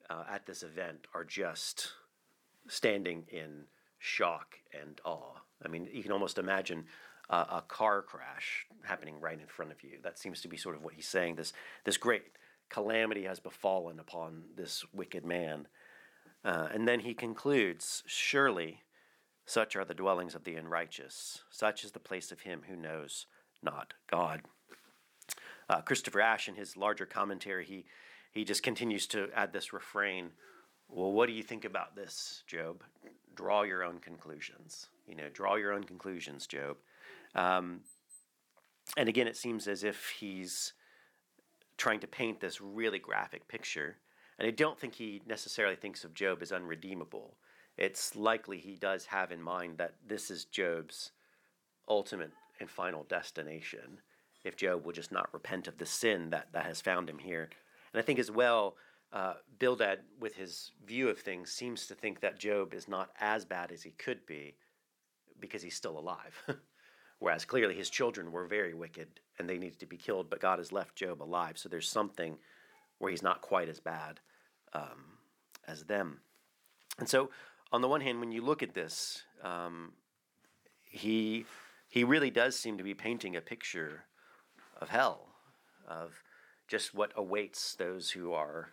uh, 0.08 0.24
at 0.30 0.46
this 0.46 0.62
event, 0.62 1.06
are 1.14 1.24
just 1.24 1.92
standing 2.68 3.24
in 3.28 3.64
shock 3.98 4.56
and 4.72 5.00
awe. 5.04 5.34
I 5.64 5.68
mean, 5.68 5.88
you 5.92 6.02
can 6.02 6.12
almost 6.12 6.38
imagine 6.38 6.84
uh, 7.30 7.44
a 7.50 7.62
car 7.62 8.02
crash 8.02 8.66
happening 8.82 9.20
right 9.20 9.40
in 9.40 9.46
front 9.46 9.72
of 9.72 9.82
you. 9.82 9.98
That 10.02 10.18
seems 10.18 10.40
to 10.42 10.48
be 10.48 10.56
sort 10.56 10.76
of 10.76 10.82
what 10.82 10.94
he's 10.94 11.08
saying. 11.08 11.36
This, 11.36 11.52
this 11.84 11.96
great 11.96 12.24
calamity 12.68 13.24
has 13.24 13.40
befallen 13.40 13.98
upon 13.98 14.44
this 14.56 14.84
wicked 14.94 15.24
man. 15.24 15.68
Uh, 16.44 16.68
and 16.72 16.86
then 16.86 17.00
he 17.00 17.14
concludes 17.14 18.02
Surely 18.06 18.82
such 19.44 19.76
are 19.76 19.84
the 19.84 19.94
dwellings 19.94 20.34
of 20.34 20.44
the 20.44 20.56
unrighteous, 20.56 21.42
such 21.50 21.82
is 21.82 21.92
the 21.92 21.98
place 21.98 22.30
of 22.30 22.42
him 22.42 22.62
who 22.68 22.76
knows 22.76 23.26
not 23.62 23.94
God. 24.10 24.42
Uh, 25.70 25.80
Christopher 25.80 26.20
Ash, 26.20 26.48
in 26.48 26.54
his 26.54 26.76
larger 26.76 27.06
commentary, 27.06 27.64
he, 27.64 27.86
he 28.32 28.44
just 28.44 28.62
continues 28.62 29.06
to 29.08 29.28
add 29.34 29.52
this 29.52 29.72
refrain 29.72 30.30
Well, 30.88 31.12
what 31.12 31.26
do 31.26 31.32
you 31.32 31.42
think 31.42 31.64
about 31.64 31.96
this, 31.96 32.42
Job? 32.46 32.82
Draw 33.34 33.62
your 33.62 33.82
own 33.82 33.98
conclusions. 34.00 34.88
You 35.06 35.16
know, 35.16 35.28
draw 35.32 35.56
your 35.56 35.72
own 35.72 35.84
conclusions, 35.84 36.46
Job. 36.46 36.76
Um, 37.34 37.80
and 38.96 39.08
again, 39.08 39.28
it 39.28 39.36
seems 39.36 39.68
as 39.68 39.84
if 39.84 40.14
he's 40.18 40.72
trying 41.76 42.00
to 42.00 42.06
paint 42.06 42.40
this 42.40 42.60
really 42.60 42.98
graphic 42.98 43.48
picture. 43.48 43.96
And 44.38 44.46
I 44.46 44.50
don't 44.50 44.78
think 44.78 44.94
he 44.94 45.22
necessarily 45.26 45.76
thinks 45.76 46.04
of 46.04 46.14
Job 46.14 46.42
as 46.42 46.52
unredeemable. 46.52 47.36
It's 47.76 48.16
likely 48.16 48.58
he 48.58 48.74
does 48.74 49.06
have 49.06 49.30
in 49.30 49.42
mind 49.42 49.78
that 49.78 49.94
this 50.06 50.30
is 50.30 50.44
Job's 50.44 51.12
ultimate 51.88 52.32
and 52.60 52.68
final 52.68 53.04
destination 53.04 54.00
if 54.44 54.56
Job 54.56 54.84
will 54.84 54.92
just 54.92 55.12
not 55.12 55.32
repent 55.32 55.68
of 55.68 55.78
the 55.78 55.86
sin 55.86 56.30
that, 56.30 56.48
that 56.52 56.64
has 56.64 56.80
found 56.80 57.08
him 57.08 57.18
here. 57.18 57.48
And 57.92 58.00
I 58.00 58.02
think 58.02 58.18
as 58.18 58.30
well, 58.30 58.76
uh, 59.12 59.34
Bildad, 59.58 60.00
with 60.20 60.34
his 60.34 60.72
view 60.86 61.08
of 61.08 61.18
things, 61.18 61.50
seems 61.50 61.86
to 61.86 61.94
think 61.94 62.20
that 62.20 62.38
Job 62.38 62.74
is 62.74 62.88
not 62.88 63.10
as 63.20 63.44
bad 63.44 63.72
as 63.72 63.82
he 63.82 63.90
could 63.90 64.24
be 64.26 64.56
because 65.40 65.62
he's 65.62 65.76
still 65.76 65.98
alive. 65.98 66.42
Whereas 67.20 67.44
clearly 67.44 67.74
his 67.74 67.90
children 67.90 68.30
were 68.30 68.46
very 68.46 68.74
wicked 68.74 69.08
and 69.38 69.48
they 69.48 69.58
needed 69.58 69.80
to 69.80 69.86
be 69.86 69.96
killed, 69.96 70.30
but 70.30 70.40
God 70.40 70.58
has 70.58 70.72
left 70.72 70.96
Job 70.96 71.22
alive. 71.22 71.58
So 71.58 71.68
there's 71.68 71.88
something 71.88 72.38
where 72.98 73.10
he's 73.10 73.22
not 73.22 73.40
quite 73.40 73.68
as 73.68 73.80
bad 73.80 74.20
um, 74.72 75.18
as 75.66 75.84
them. 75.84 76.20
And 76.98 77.08
so, 77.08 77.30
on 77.70 77.82
the 77.82 77.88
one 77.88 78.00
hand, 78.00 78.20
when 78.20 78.32
you 78.32 78.40
look 78.40 78.62
at 78.62 78.74
this, 78.74 79.22
um, 79.42 79.92
he 80.84 81.44
he 81.88 82.04
really 82.04 82.30
does 82.30 82.58
seem 82.58 82.76
to 82.78 82.84
be 82.84 82.94
painting 82.94 83.36
a 83.36 83.40
picture 83.40 84.04
of 84.80 84.88
hell, 84.88 85.28
of 85.86 86.22
just 86.66 86.94
what 86.94 87.12
awaits 87.16 87.74
those 87.74 88.10
who 88.10 88.32
are 88.32 88.70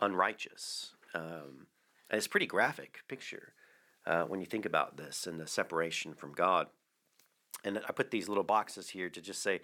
unrighteous. 0.00 0.92
Um, 1.14 1.66
and 2.10 2.18
it's 2.18 2.26
a 2.26 2.30
pretty 2.30 2.46
graphic 2.46 3.00
picture 3.08 3.52
uh, 4.06 4.24
when 4.24 4.40
you 4.40 4.46
think 4.46 4.66
about 4.66 4.96
this 4.96 5.26
and 5.26 5.40
the 5.40 5.46
separation 5.46 6.14
from 6.14 6.32
God. 6.32 6.68
And 7.64 7.80
I 7.88 7.92
put 7.92 8.10
these 8.10 8.28
little 8.28 8.44
boxes 8.44 8.90
here 8.90 9.08
to 9.08 9.20
just 9.20 9.42
say 9.42 9.62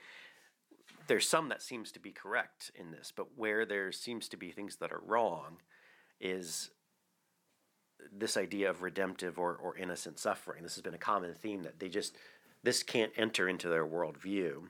there's 1.07 1.29
some 1.29 1.49
that 1.51 1.63
seems 1.63 1.93
to 1.93 2.01
be 2.01 2.13
correct 2.13 2.71
in 2.75 2.91
this, 2.91 3.13
but 3.15 3.37
where 3.37 3.67
there 3.67 3.93
seems 3.93 4.29
to 4.31 4.37
be 4.37 4.51
things 4.51 4.77
that 4.77 4.93
are 4.93 5.03
wrong 5.05 5.59
is 6.21 6.71
this 8.13 8.37
idea 8.37 8.71
of 8.71 8.83
redemptive 8.83 9.39
or, 9.39 9.55
or 9.57 9.77
innocent 9.77 10.19
suffering. 10.19 10.63
This 10.63 10.75
has 10.75 10.83
been 10.83 10.95
a 10.95 10.99
common 10.99 11.35
theme 11.35 11.63
that 11.63 11.79
they 11.79 11.89
just 11.89 12.17
this 12.63 12.83
can't 12.83 13.13
enter 13.17 13.49
into 13.49 13.69
their 13.69 13.87
worldview. 13.87 14.63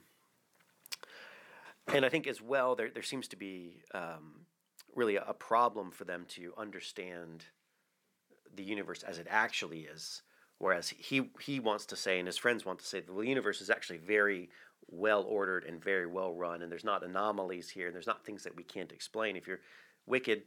And 1.89 2.05
I 2.05 2.09
think 2.09 2.27
as 2.27 2.41
well, 2.41 2.77
there, 2.77 2.91
there 2.91 3.03
seems 3.03 3.27
to 3.29 3.37
be 3.37 3.83
um, 3.95 4.47
really 4.95 5.17
a, 5.17 5.25
a 5.27 5.35
problem 5.35 5.91
for 5.91 6.05
them 6.05 6.25
to 6.31 6.53
understand 6.57 7.45
the 8.55 8.63
universe 8.63 9.03
as 9.03 9.19
it 9.19 9.27
actually 9.29 9.81
is. 9.81 10.23
Whereas 10.61 10.91
he, 10.91 11.31
he 11.41 11.59
wants 11.59 11.87
to 11.87 11.97
say, 11.97 12.19
and 12.19 12.29
his 12.29 12.37
friends 12.37 12.67
want 12.67 12.81
to 12.81 12.87
say, 12.87 13.01
that 13.01 13.11
the 13.11 13.23
universe 13.23 13.63
is 13.63 13.71
actually 13.71 13.97
very 13.97 14.51
well 14.89 15.23
ordered 15.23 15.65
and 15.65 15.83
very 15.83 16.07
well 16.07 16.35
run, 16.35 16.61
and 16.61 16.71
there's 16.71 16.85
not 16.85 17.03
anomalies 17.03 17.71
here, 17.71 17.87
and 17.87 17.95
there's 17.95 18.07
not 18.07 18.27
things 18.27 18.45
that 18.45 18.55
we 18.55 18.63
can't 18.63 18.93
explain. 18.93 19.37
If 19.37 19.47
you're 19.47 19.61
wicked, 20.07 20.43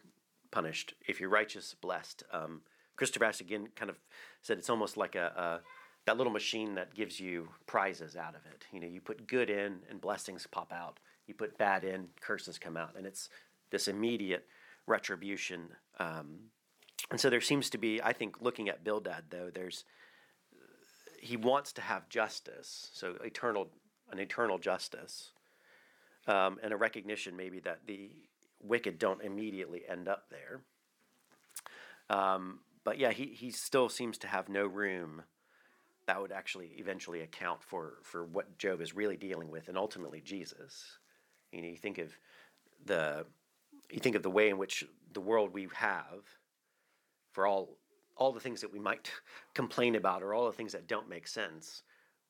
punished. 0.51 0.93
If 1.08 1.20
you're 1.20 1.32
righteous, 1.32 1.75
blessed. 1.82 2.24
Um, 2.32 2.62
Christopher 2.96 3.32
again 3.41 3.70
kind 3.75 3.89
of 3.89 3.98
said 4.43 4.60
it's 4.60 4.70
almost 4.70 4.98
like 4.98 5.15
a, 5.15 5.32
a 5.36 5.60
that 6.05 6.17
little 6.17 6.32
machine 6.32 6.75
that 6.75 6.93
gives 6.93 7.20
you 7.20 7.50
prizes 7.65 8.15
out 8.15 8.36
of 8.36 8.46
it. 8.46 8.65
You 8.72 8.79
know, 8.79 8.88
you 8.88 9.01
put 9.01 9.25
good 9.25 9.50
in 9.50 9.79
and 9.89 10.00
blessings 10.00 10.46
pop 10.46 10.72
out. 10.72 11.00
You 11.25 11.34
put 11.34 11.58
bad 11.58 11.84
in, 11.84 12.10
curses 12.22 12.60
come 12.60 12.77
out, 12.77 12.96
and 12.96 13.08
it's 13.08 13.29
this 13.72 13.88
immediate 13.88 14.46
retribution. 14.86 15.70
Um, 15.98 16.51
and 17.12 17.19
so 17.19 17.29
there 17.29 17.41
seems 17.41 17.69
to 17.72 17.77
be, 17.77 18.01
I 18.01 18.13
think, 18.13 18.41
looking 18.41 18.69
at 18.69 18.83
Bildad 18.83 19.25
though, 19.29 19.50
there's 19.53 19.86
he 21.19 21.38
wants 21.38 21.72
to 21.74 21.81
have 21.81 22.10
justice, 22.10 22.89
so 22.93 23.15
eternal, 23.24 23.69
an 24.12 24.19
eternal 24.19 24.57
justice, 24.57 25.31
um, 26.27 26.60
and 26.62 26.74
a 26.74 26.77
recognition 26.77 27.38
maybe 27.38 27.60
that 27.62 27.79
the 27.88 28.12
wicked 28.62 29.00
don't 29.00 29.22
immediately 29.22 29.83
end 29.88 30.07
up 30.10 30.25
there. 30.29 30.62
Um, 32.10 32.60
but 32.83 33.00
yeah, 33.00 33.12
he, 33.12 33.27
he 33.27 33.51
still 33.51 33.88
seems 33.88 34.17
to 34.19 34.27
have 34.27 34.50
no 34.50 34.65
room 34.65 35.24
that 36.05 36.22
would 36.22 36.33
actually 36.33 36.72
eventually 36.77 37.22
account 37.22 37.63
for, 37.63 38.00
for 38.03 38.25
what 38.25 38.57
Job 38.57 38.81
is 38.81 38.93
really 38.93 39.15
dealing 39.15 39.50
with, 39.50 39.69
and 39.69 39.77
ultimately 39.77 40.22
Jesus. 40.22 40.98
You 41.51 41.62
know, 41.62 41.69
you 41.69 41.77
think 41.77 41.98
of 41.98 42.17
the 42.86 43.25
you 43.89 44.00
think 44.00 44.15
of 44.15 44.24
the 44.24 44.29
way 44.29 44.50
in 44.50 44.57
which 44.57 44.83
the 45.13 45.22
world 45.22 45.53
we 45.53 45.67
have, 45.75 46.24
for 47.33 47.45
all 47.45 47.77
all 48.15 48.31
the 48.31 48.39
things 48.39 48.61
that 48.61 48.71
we 48.71 48.79
might 48.79 49.09
complain 49.53 49.95
about, 49.95 50.21
or 50.21 50.33
all 50.33 50.45
the 50.45 50.51
things 50.51 50.71
that 50.73 50.87
don't 50.87 51.09
make 51.09 51.27
sense, 51.27 51.83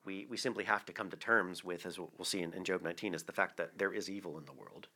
we 0.05 0.25
we 0.29 0.37
simply 0.37 0.63
have 0.63 0.85
to 0.85 0.93
come 0.93 1.09
to 1.09 1.17
terms 1.17 1.63
with, 1.63 1.85
as 1.85 1.99
we'll 1.99 2.09
see 2.23 2.41
in, 2.41 2.53
in 2.53 2.63
Job 2.63 2.81
19, 2.81 3.13
is 3.13 3.23
the 3.23 3.31
fact 3.31 3.57
that 3.57 3.77
there 3.77 3.93
is 3.93 4.09
evil 4.09 4.37
in 4.37 4.45
the 4.45 4.53
world, 4.53 4.87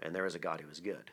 and 0.00 0.14
there 0.14 0.26
is 0.26 0.34
a 0.34 0.38
God 0.38 0.60
who 0.60 0.68
is 0.68 0.80
good, 0.80 1.10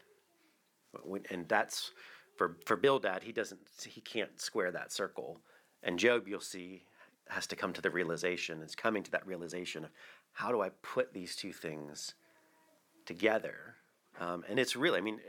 and 1.29 1.47
that's 1.47 1.91
for 2.37 2.57
for 2.65 2.75
Bildad. 2.75 3.23
He 3.23 3.31
doesn't 3.31 3.59
he 3.85 4.01
can't 4.01 4.39
square 4.39 4.71
that 4.71 4.91
circle, 4.91 5.41
and 5.83 5.99
Job, 5.99 6.27
you'll 6.27 6.39
see, 6.39 6.83
has 7.29 7.47
to 7.47 7.55
come 7.55 7.73
to 7.73 7.81
the 7.81 7.89
realization. 7.89 8.61
Is 8.61 8.75
coming 8.75 9.03
to 9.03 9.11
that 9.11 9.27
realization 9.27 9.85
of 9.85 9.91
how 10.33 10.51
do 10.51 10.61
I 10.61 10.69
put 10.81 11.13
these 11.13 11.35
two 11.35 11.53
things 11.53 12.13
together. 13.05 13.75
Um, 14.19 14.43
and 14.49 14.59
it's 14.59 14.75
really, 14.75 14.97
I 14.97 15.01
mean, 15.01 15.19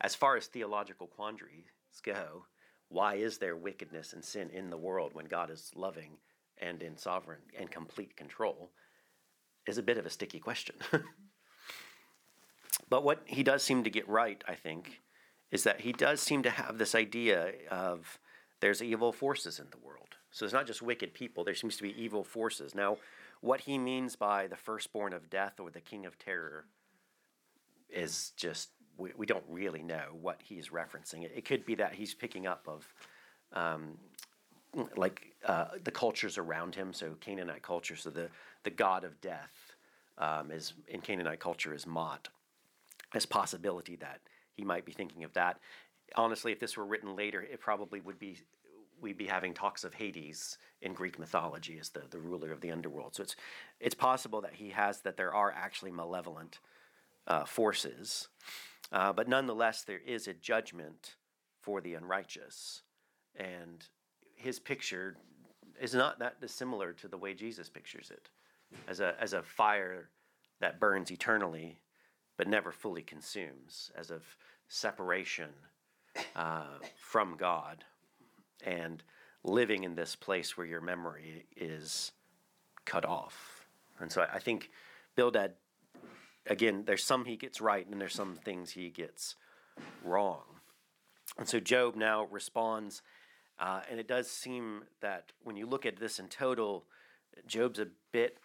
as 0.00 0.14
far 0.14 0.36
as 0.36 0.46
theological 0.46 1.06
quandaries 1.06 1.64
go, 2.04 2.44
why 2.88 3.14
is 3.16 3.38
there 3.38 3.56
wickedness 3.56 4.12
and 4.12 4.24
sin 4.24 4.50
in 4.50 4.70
the 4.70 4.76
world 4.76 5.14
when 5.14 5.26
God 5.26 5.50
is 5.50 5.72
loving 5.74 6.18
and 6.58 6.82
in 6.82 6.96
sovereign 6.96 7.40
and 7.58 7.70
complete 7.70 8.16
control? 8.16 8.70
Is 9.66 9.78
a 9.78 9.82
bit 9.82 9.98
of 9.98 10.06
a 10.06 10.10
sticky 10.10 10.38
question. 10.38 10.76
but 12.88 13.02
what 13.02 13.22
he 13.24 13.42
does 13.42 13.62
seem 13.62 13.82
to 13.82 13.90
get 13.90 14.08
right, 14.08 14.42
I 14.46 14.54
think, 14.54 15.00
is 15.50 15.64
that 15.64 15.80
he 15.80 15.92
does 15.92 16.20
seem 16.20 16.42
to 16.44 16.50
have 16.50 16.78
this 16.78 16.94
idea 16.94 17.52
of 17.70 18.20
there's 18.60 18.82
evil 18.82 19.12
forces 19.12 19.58
in 19.58 19.66
the 19.70 19.78
world. 19.78 20.16
So 20.30 20.44
it's 20.44 20.54
not 20.54 20.66
just 20.66 20.82
wicked 20.82 21.14
people, 21.14 21.44
there 21.44 21.54
seems 21.54 21.76
to 21.78 21.82
be 21.82 22.00
evil 22.00 22.22
forces. 22.22 22.74
Now, 22.74 22.98
what 23.40 23.62
he 23.62 23.78
means 23.78 24.16
by 24.16 24.46
the 24.46 24.56
firstborn 24.56 25.12
of 25.12 25.30
death 25.30 25.58
or 25.58 25.70
the 25.70 25.80
king 25.80 26.06
of 26.06 26.18
terror 26.18 26.66
is 27.88 28.32
just 28.36 28.70
we, 28.98 29.10
we 29.16 29.26
don't 29.26 29.44
really 29.48 29.82
know 29.82 30.04
what 30.20 30.40
he's 30.42 30.68
referencing. 30.68 31.24
It, 31.24 31.32
it 31.36 31.44
could 31.44 31.64
be 31.64 31.74
that 31.76 31.94
he's 31.94 32.14
picking 32.14 32.46
up 32.46 32.66
of 32.66 32.92
um, 33.52 33.98
like 34.96 35.34
uh, 35.44 35.66
the 35.84 35.90
cultures 35.90 36.38
around 36.38 36.74
him. 36.74 36.92
So 36.92 37.14
Canaanite 37.20 37.62
culture. 37.62 37.96
So 37.96 38.10
the 38.10 38.28
the 38.64 38.70
god 38.70 39.04
of 39.04 39.20
death 39.20 39.74
um, 40.18 40.50
is 40.50 40.74
in 40.88 41.00
Canaanite 41.00 41.40
culture 41.40 41.74
is 41.74 41.86
Mot. 41.86 42.28
As 43.14 43.24
possibility 43.24 43.96
that 43.96 44.20
he 44.52 44.64
might 44.64 44.84
be 44.84 44.92
thinking 44.92 45.24
of 45.24 45.32
that. 45.34 45.60
Honestly, 46.16 46.52
if 46.52 46.58
this 46.58 46.76
were 46.76 46.84
written 46.84 47.14
later, 47.14 47.40
it 47.40 47.60
probably 47.60 48.00
would 48.00 48.18
be 48.18 48.38
we'd 49.00 49.18
be 49.18 49.26
having 49.26 49.52
talks 49.52 49.84
of 49.84 49.94
Hades 49.94 50.58
in 50.80 50.94
Greek 50.94 51.18
mythology 51.18 51.78
as 51.78 51.90
the, 51.90 52.02
the 52.10 52.18
ruler 52.18 52.50
of 52.52 52.60
the 52.60 52.70
underworld. 52.70 53.14
So 53.14 53.22
it's 53.22 53.36
it's 53.80 53.94
possible 53.94 54.40
that 54.40 54.54
he 54.54 54.70
has 54.70 55.00
that 55.02 55.16
there 55.16 55.34
are 55.34 55.52
actually 55.52 55.92
malevolent 55.92 56.58
uh, 57.26 57.44
forces. 57.44 58.28
Uh, 58.92 59.12
but 59.12 59.28
nonetheless, 59.28 59.82
there 59.82 60.00
is 60.06 60.28
a 60.28 60.34
judgment 60.34 61.16
for 61.60 61.80
the 61.80 61.94
unrighteous. 61.94 62.82
And 63.34 63.84
his 64.34 64.58
picture 64.58 65.16
is 65.80 65.94
not 65.94 66.18
that 66.20 66.40
dissimilar 66.40 66.92
to 66.94 67.08
the 67.08 67.18
way 67.18 67.34
Jesus 67.34 67.68
pictures 67.68 68.10
it 68.10 68.30
as 68.88 69.00
a, 69.00 69.14
as 69.20 69.32
a 69.32 69.42
fire 69.42 70.08
that 70.60 70.80
burns 70.80 71.10
eternally 71.10 71.78
but 72.36 72.48
never 72.48 72.70
fully 72.70 73.02
consumes, 73.02 73.90
as 73.96 74.10
of 74.10 74.22
separation 74.68 75.48
uh, 76.34 76.78
from 76.98 77.36
God 77.36 77.84
and 78.64 79.02
living 79.42 79.84
in 79.84 79.94
this 79.94 80.16
place 80.16 80.56
where 80.56 80.66
your 80.66 80.80
memory 80.80 81.46
is 81.56 82.12
cut 82.84 83.04
off. 83.04 83.66
And 84.00 84.10
so 84.10 84.26
I 84.32 84.38
think 84.38 84.70
Bildad 85.14 85.54
again, 86.46 86.84
there's 86.86 87.04
some 87.04 87.24
he 87.24 87.36
gets 87.36 87.60
right 87.60 87.86
and 87.88 88.00
there's 88.00 88.14
some 88.14 88.36
things 88.36 88.70
he 88.70 88.90
gets 88.90 89.36
wrong. 90.04 90.42
And 91.38 91.48
so 91.48 91.60
Job 91.60 91.96
now 91.96 92.24
responds, 92.30 93.02
uh, 93.58 93.80
and 93.90 94.00
it 94.00 94.08
does 94.08 94.30
seem 94.30 94.84
that 95.00 95.32
when 95.42 95.56
you 95.56 95.66
look 95.66 95.86
at 95.86 95.96
this 95.96 96.18
in 96.18 96.28
total, 96.28 96.84
Job's 97.46 97.78
a 97.78 97.88
bit 98.12 98.38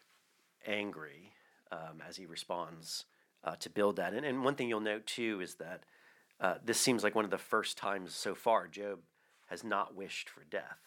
angry 0.65 1.33
um, 1.71 2.01
as 2.07 2.17
he 2.17 2.25
responds 2.25 3.05
uh, 3.43 3.55
to 3.59 3.69
Bildad. 3.69 4.13
And, 4.13 4.25
and 4.25 4.43
one 4.43 4.55
thing 4.55 4.67
you'll 4.67 4.79
note 4.79 5.05
too 5.05 5.39
is 5.41 5.55
that 5.55 5.83
uh, 6.39 6.55
this 6.63 6.79
seems 6.79 7.03
like 7.03 7.15
one 7.15 7.25
of 7.25 7.31
the 7.31 7.37
first 7.37 7.77
times 7.77 8.13
so 8.13 8.35
far 8.35 8.67
Job 8.67 8.99
has 9.47 9.63
not 9.63 9.95
wished 9.95 10.29
for 10.29 10.43
death. 10.43 10.79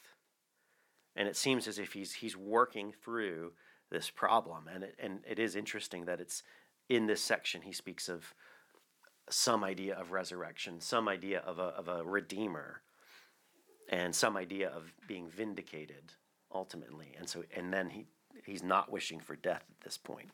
And 1.17 1.29
it 1.29 1.37
seems 1.37 1.69
as 1.69 1.79
if 1.79 1.93
he's, 1.93 2.15
he's 2.15 2.37
working 2.37 2.93
through 3.05 3.53
this 3.91 4.11
problem. 4.11 4.65
And 4.73 4.85
it, 4.85 4.97
and 4.99 5.21
it 5.29 5.39
is 5.39 5.55
interesting 5.55 6.07
that 6.07 6.21
it's 6.21 6.43
in 6.89 7.07
this 7.07 7.23
section 7.23 7.63
he 7.63 7.73
speaks 7.73 8.09
of 8.09 8.35
some 9.31 9.65
idea 9.65 9.95
of 9.95 10.13
resurrection, 10.13 10.81
some 10.81 11.09
idea 11.09 11.41
of 11.41 11.59
a, 11.59 11.63
of 11.63 11.89
a 11.89 12.05
redeemer, 12.05 12.83
and 13.89 14.15
some 14.15 14.37
idea 14.37 14.69
of 14.69 14.93
being 15.07 15.29
vindicated 15.29 16.13
ultimately. 16.53 17.15
And 17.19 17.29
so, 17.29 17.45
and 17.57 17.73
then 17.73 17.91
he, 17.91 18.07
he's 18.45 18.63
not 18.63 18.91
wishing 18.91 19.21
for 19.21 19.37
death 19.37 19.65
at 19.71 19.81
this 19.83 19.97
point. 19.97 20.31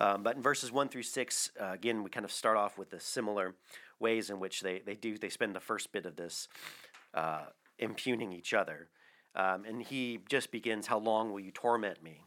Um, 0.00 0.22
but 0.22 0.36
in 0.36 0.42
verses 0.42 0.72
1 0.72 0.88
through 0.88 1.04
6, 1.04 1.50
uh, 1.60 1.70
again, 1.72 2.02
we 2.02 2.10
kind 2.10 2.24
of 2.24 2.32
start 2.32 2.56
off 2.56 2.76
with 2.76 2.90
the 2.90 3.00
similar 3.00 3.54
ways 4.00 4.30
in 4.30 4.40
which 4.40 4.60
they, 4.60 4.80
they 4.84 4.94
do, 4.94 5.16
they 5.16 5.28
spend 5.28 5.54
the 5.54 5.60
first 5.60 5.92
bit 5.92 6.06
of 6.06 6.16
this 6.16 6.48
uh, 7.14 7.44
impugning 7.78 8.32
each 8.32 8.52
other. 8.52 8.88
Um, 9.34 9.64
and 9.64 9.82
he 9.82 10.20
just 10.28 10.50
begins, 10.50 10.88
How 10.88 10.98
long 10.98 11.30
will 11.30 11.40
you 11.40 11.52
torment 11.52 12.02
me? 12.02 12.24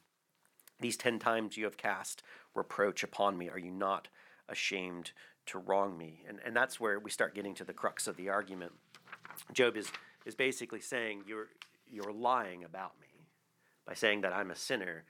These 0.80 0.98
ten 0.98 1.20
times 1.20 1.58
you 1.58 1.65
have 1.65 1.77
cast 1.77 2.24
reproach 2.55 3.03
upon 3.03 3.38
me. 3.38 3.50
Are 3.50 3.59
you 3.59 3.71
not 3.71 4.07
ashamed 4.50 5.12
to 5.47 5.59
wrong 5.59 5.97
me? 5.97 6.24
And, 6.27 6.39
and 6.45 6.55
that's 6.55 6.79
where 6.79 7.00
we 7.00 7.12
start 7.12 7.35
getting 7.35 7.53
to 7.55 7.63
the 7.63 7.74
crux 7.74 8.07
of 8.07 8.17
the 8.17 8.29
argument. 8.29 8.71
Job 9.53 9.77
is, 9.77 9.91
is 10.25 10.35
basically 10.35 10.81
saying, 10.81 11.24
you're, 11.27 11.50
you're 11.91 12.13
lying 12.13 12.63
about 12.63 12.93
me 13.00 13.27
by 13.85 13.93
saying 13.93 14.21
that 14.21 14.33
I'm 14.33 14.51
a 14.51 14.55
sinner 14.55 15.03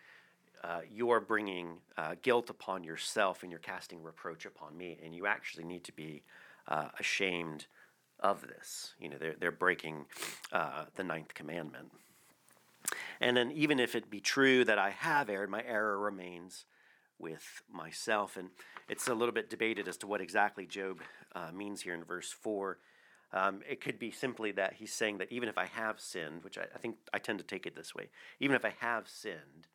uh, 0.65 0.81
you're 0.91 1.19
bringing 1.19 1.77
uh, 1.95 2.15
guilt 2.23 2.49
upon 2.49 2.83
yourself 2.83 3.43
and 3.43 3.51
you're 3.51 3.59
casting 3.59 4.01
reproach 4.01 4.45
upon 4.47 4.75
me, 4.75 4.97
and 5.03 5.13
you 5.13 5.27
actually 5.27 5.63
need 5.63 5.83
to 5.83 5.91
be 5.91 6.23
uh, 6.67 6.87
ashamed 6.99 7.67
of 8.19 8.41
this. 8.41 8.95
You 8.99 9.09
know, 9.09 9.17
they're, 9.19 9.35
they're 9.39 9.51
breaking 9.51 10.05
uh, 10.51 10.85
the 10.95 11.03
ninth 11.03 11.35
commandment. 11.35 11.91
And 13.21 13.37
then, 13.37 13.51
even 13.51 13.79
if 13.79 13.95
it 13.95 14.09
be 14.09 14.19
true 14.19 14.65
that 14.65 14.79
I 14.79 14.89
have 14.89 15.29
erred, 15.29 15.49
my 15.49 15.63
error 15.63 15.99
remains 15.99 16.65
with 17.19 17.63
myself. 17.71 18.37
And 18.37 18.49
it's 18.89 19.07
a 19.07 19.13
little 19.13 19.33
bit 19.33 19.49
debated 19.49 19.87
as 19.87 19.97
to 19.97 20.07
what 20.07 20.21
exactly 20.21 20.65
Job 20.65 21.01
uh, 21.33 21.51
means 21.53 21.81
here 21.81 21.93
in 21.93 22.03
verse 22.03 22.31
4. 22.31 22.77
Um, 23.33 23.61
it 23.69 23.81
could 23.81 23.99
be 23.99 24.11
simply 24.11 24.51
that 24.53 24.73
he's 24.73 24.93
saying 24.93 25.17
that 25.17 25.31
even 25.31 25.49
if 25.49 25.57
I 25.57 25.65
have 25.65 25.99
sinned, 25.99 26.43
which 26.43 26.57
I, 26.57 26.63
I 26.73 26.77
think 26.77 26.95
I 27.13 27.19
tend 27.19 27.39
to 27.39 27.45
take 27.45 27.65
it 27.65 27.75
this 27.75 27.93
way, 27.93 28.09
even 28.39 28.55
if 28.55 28.63
I 28.63 28.73
have 28.79 29.07
sinned, 29.07 29.67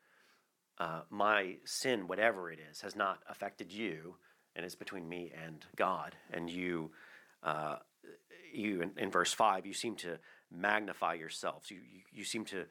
uh, 0.79 1.03
my 1.11 1.57
sin, 1.65 2.09
whatever 2.09 2.51
it 2.51 2.59
is, 2.71 2.81
has 2.81 2.97
not 2.97 3.19
affected 3.29 3.71
you, 3.71 4.17
and 4.57 4.65
it's 4.65 4.75
between 4.75 5.09
me 5.09 5.31
and 5.47 5.65
God. 5.77 6.17
And 6.33 6.49
you, 6.49 6.91
uh, 7.43 7.77
you 8.53 8.81
in, 8.81 8.93
in, 8.97 9.11
verse 9.11 9.33
five, 9.33 9.67
you 9.67 9.75
seem 9.75 9.95
to 9.97 10.19
magnify 10.51 11.15
yourselves. 11.15 11.71
You, 11.71 11.77
you, 11.77 12.01
you 12.13 12.25
seem 12.25 12.47
to 12.47 12.65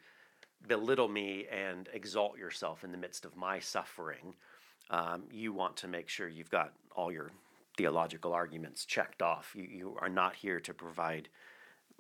belittle 0.68 1.08
me 1.08 1.46
and 1.52 1.88
exalt 1.94 2.38
yourself 2.38 2.84
in 2.84 2.92
the 2.92 2.98
midst 2.98 3.26
of 3.26 3.36
my 3.36 3.60
suffering. 3.60 4.36
Um, 4.90 5.24
you 5.32 5.54
want 5.54 5.78
to 5.78 5.88
make 5.88 6.10
sure 6.10 6.28
you've 6.28 6.50
got 6.50 6.74
all 6.96 7.12
your 7.12 7.32
theological 7.78 8.34
arguments 8.34 8.86
checked 8.86 9.22
off. 9.22 9.54
You, 9.56 9.64
you 9.64 9.98
are 10.02 10.10
not 10.10 10.36
here 10.36 10.60
to 10.60 10.74
provide 10.74 11.30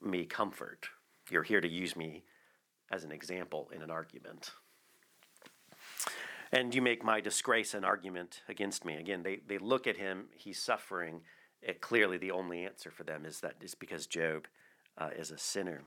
me 0.01 0.25
comfort. 0.25 0.89
You're 1.29 1.43
here 1.43 1.61
to 1.61 1.67
use 1.67 1.95
me 1.95 2.23
as 2.91 3.03
an 3.03 3.11
example 3.11 3.69
in 3.73 3.81
an 3.81 3.91
argument. 3.91 4.51
And 6.51 6.73
you 6.73 6.81
make 6.81 7.03
my 7.03 7.21
disgrace 7.21 7.75
an 7.75 7.83
argument 7.83 8.41
against 8.49 8.83
me. 8.83 8.95
Again, 8.95 9.21
they, 9.21 9.39
they 9.47 9.59
look 9.59 9.85
at 9.85 9.97
him, 9.97 10.25
he's 10.35 10.59
suffering. 10.59 11.21
It, 11.61 11.79
clearly, 11.79 12.17
the 12.17 12.31
only 12.31 12.65
answer 12.65 12.89
for 12.89 13.03
them 13.03 13.25
is 13.25 13.41
that 13.41 13.55
it's 13.61 13.75
because 13.75 14.07
Job 14.07 14.47
uh, 14.97 15.09
is 15.15 15.29
a 15.29 15.37
sinner. 15.37 15.83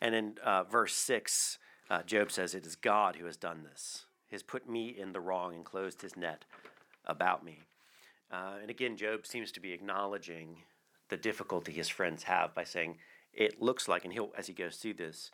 And 0.00 0.14
in 0.14 0.34
uh, 0.44 0.64
verse 0.64 0.94
6, 0.94 1.58
uh, 1.88 2.02
Job 2.02 2.30
says, 2.30 2.54
It 2.54 2.66
is 2.66 2.76
God 2.76 3.16
who 3.16 3.24
has 3.26 3.36
done 3.36 3.62
this. 3.64 4.04
Has 4.34 4.42
put 4.42 4.68
me 4.68 4.88
in 4.88 5.12
the 5.12 5.20
wrong 5.20 5.54
and 5.54 5.64
closed 5.64 6.02
his 6.02 6.16
net 6.16 6.44
about 7.04 7.44
me. 7.44 7.60
Uh, 8.32 8.54
and 8.60 8.68
again, 8.68 8.96
Job 8.96 9.28
seems 9.28 9.52
to 9.52 9.60
be 9.60 9.72
acknowledging 9.72 10.56
the 11.08 11.16
difficulty 11.16 11.70
his 11.70 11.88
friends 11.88 12.24
have 12.24 12.52
by 12.52 12.64
saying, 12.64 12.96
It 13.32 13.62
looks 13.62 13.86
like, 13.86 14.02
and 14.02 14.12
he'll, 14.12 14.32
as 14.36 14.48
he 14.48 14.52
goes 14.52 14.78
through 14.78 14.94
this, 14.94 15.30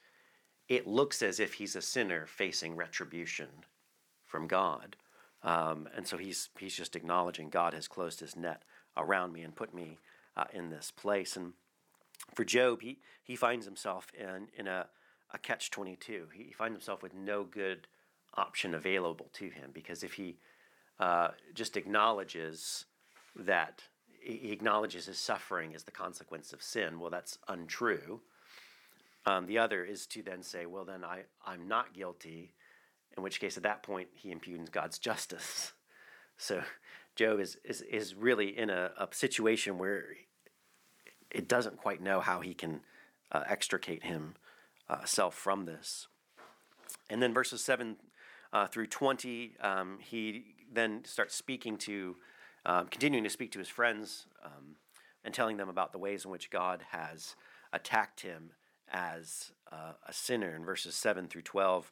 it 0.68 0.86
looks 0.86 1.22
as 1.22 1.40
if 1.40 1.54
he's 1.54 1.74
a 1.74 1.80
sinner 1.80 2.26
facing 2.26 2.76
retribution 2.76 3.48
from 4.26 4.46
God. 4.46 4.96
Um, 5.42 5.88
and 5.96 6.06
so 6.06 6.18
he's, 6.18 6.50
he's 6.58 6.76
just 6.76 6.94
acknowledging 6.94 7.48
God 7.48 7.72
has 7.72 7.88
closed 7.88 8.20
his 8.20 8.36
net 8.36 8.64
around 8.98 9.32
me 9.32 9.40
and 9.40 9.56
put 9.56 9.72
me 9.72 9.96
uh, 10.36 10.44
in 10.52 10.68
this 10.68 10.90
place. 10.90 11.38
And 11.38 11.54
for 12.34 12.44
Job, 12.44 12.82
he, 12.82 12.98
he 13.24 13.34
finds 13.34 13.64
himself 13.64 14.08
in, 14.12 14.48
in 14.58 14.66
a, 14.66 14.88
a 15.32 15.38
catch 15.38 15.70
22. 15.70 16.26
He, 16.34 16.42
he 16.42 16.52
finds 16.52 16.74
himself 16.74 17.02
with 17.02 17.14
no 17.14 17.44
good 17.44 17.86
option 18.34 18.74
available 18.74 19.28
to 19.34 19.50
him 19.50 19.70
because 19.72 20.02
if 20.02 20.14
he 20.14 20.36
uh, 20.98 21.28
just 21.54 21.76
acknowledges 21.76 22.84
that 23.34 23.82
he 24.20 24.52
acknowledges 24.52 25.06
his 25.06 25.18
suffering 25.18 25.74
as 25.74 25.84
the 25.84 25.90
consequence 25.90 26.52
of 26.52 26.62
sin, 26.62 27.00
well, 27.00 27.10
that's 27.10 27.38
untrue. 27.48 28.20
Um, 29.26 29.46
the 29.46 29.58
other 29.58 29.84
is 29.84 30.06
to 30.08 30.22
then 30.22 30.42
say, 30.42 30.66
well, 30.66 30.84
then 30.84 31.04
I, 31.04 31.22
I'm 31.46 31.68
not 31.68 31.94
guilty 31.94 32.52
in 33.16 33.22
which 33.22 33.40
case 33.40 33.56
at 33.56 33.62
that 33.62 33.82
point 33.82 34.08
he 34.14 34.30
impugns 34.30 34.70
God's 34.70 34.98
justice. 35.10 35.72
So 36.36 36.62
Job 37.16 37.40
is, 37.40 37.58
is, 37.64 37.82
is 37.82 38.14
really 38.14 38.56
in 38.56 38.70
a, 38.70 38.92
a 38.98 39.08
situation 39.12 39.78
where 39.78 40.04
it 41.30 41.48
doesn't 41.48 41.78
quite 41.78 42.02
know 42.02 42.20
how 42.20 42.40
he 42.40 42.54
can 42.54 42.80
uh, 43.32 43.42
extricate 43.46 44.02
himself 44.04 45.34
uh, 45.34 45.36
from 45.36 45.64
this. 45.64 46.08
And 47.08 47.22
then 47.22 47.34
verses 47.34 47.62
7 47.62 47.96
uh, 48.52 48.66
through 48.66 48.86
20, 48.86 49.56
um, 49.60 49.98
he 50.00 50.54
then 50.72 51.04
starts 51.04 51.34
speaking 51.34 51.76
to, 51.78 52.16
um, 52.66 52.86
continuing 52.88 53.24
to 53.24 53.30
speak 53.30 53.52
to 53.52 53.58
his 53.58 53.68
friends 53.68 54.26
um, 54.44 54.76
and 55.24 55.34
telling 55.34 55.56
them 55.56 55.68
about 55.68 55.92
the 55.92 55.98
ways 55.98 56.24
in 56.24 56.30
which 56.30 56.50
God 56.50 56.84
has 56.90 57.36
attacked 57.72 58.20
him 58.20 58.50
as 58.92 59.52
uh, 59.70 59.92
a 60.06 60.12
sinner. 60.12 60.54
In 60.54 60.64
verses 60.64 60.94
7 60.94 61.28
through 61.28 61.42
12, 61.42 61.90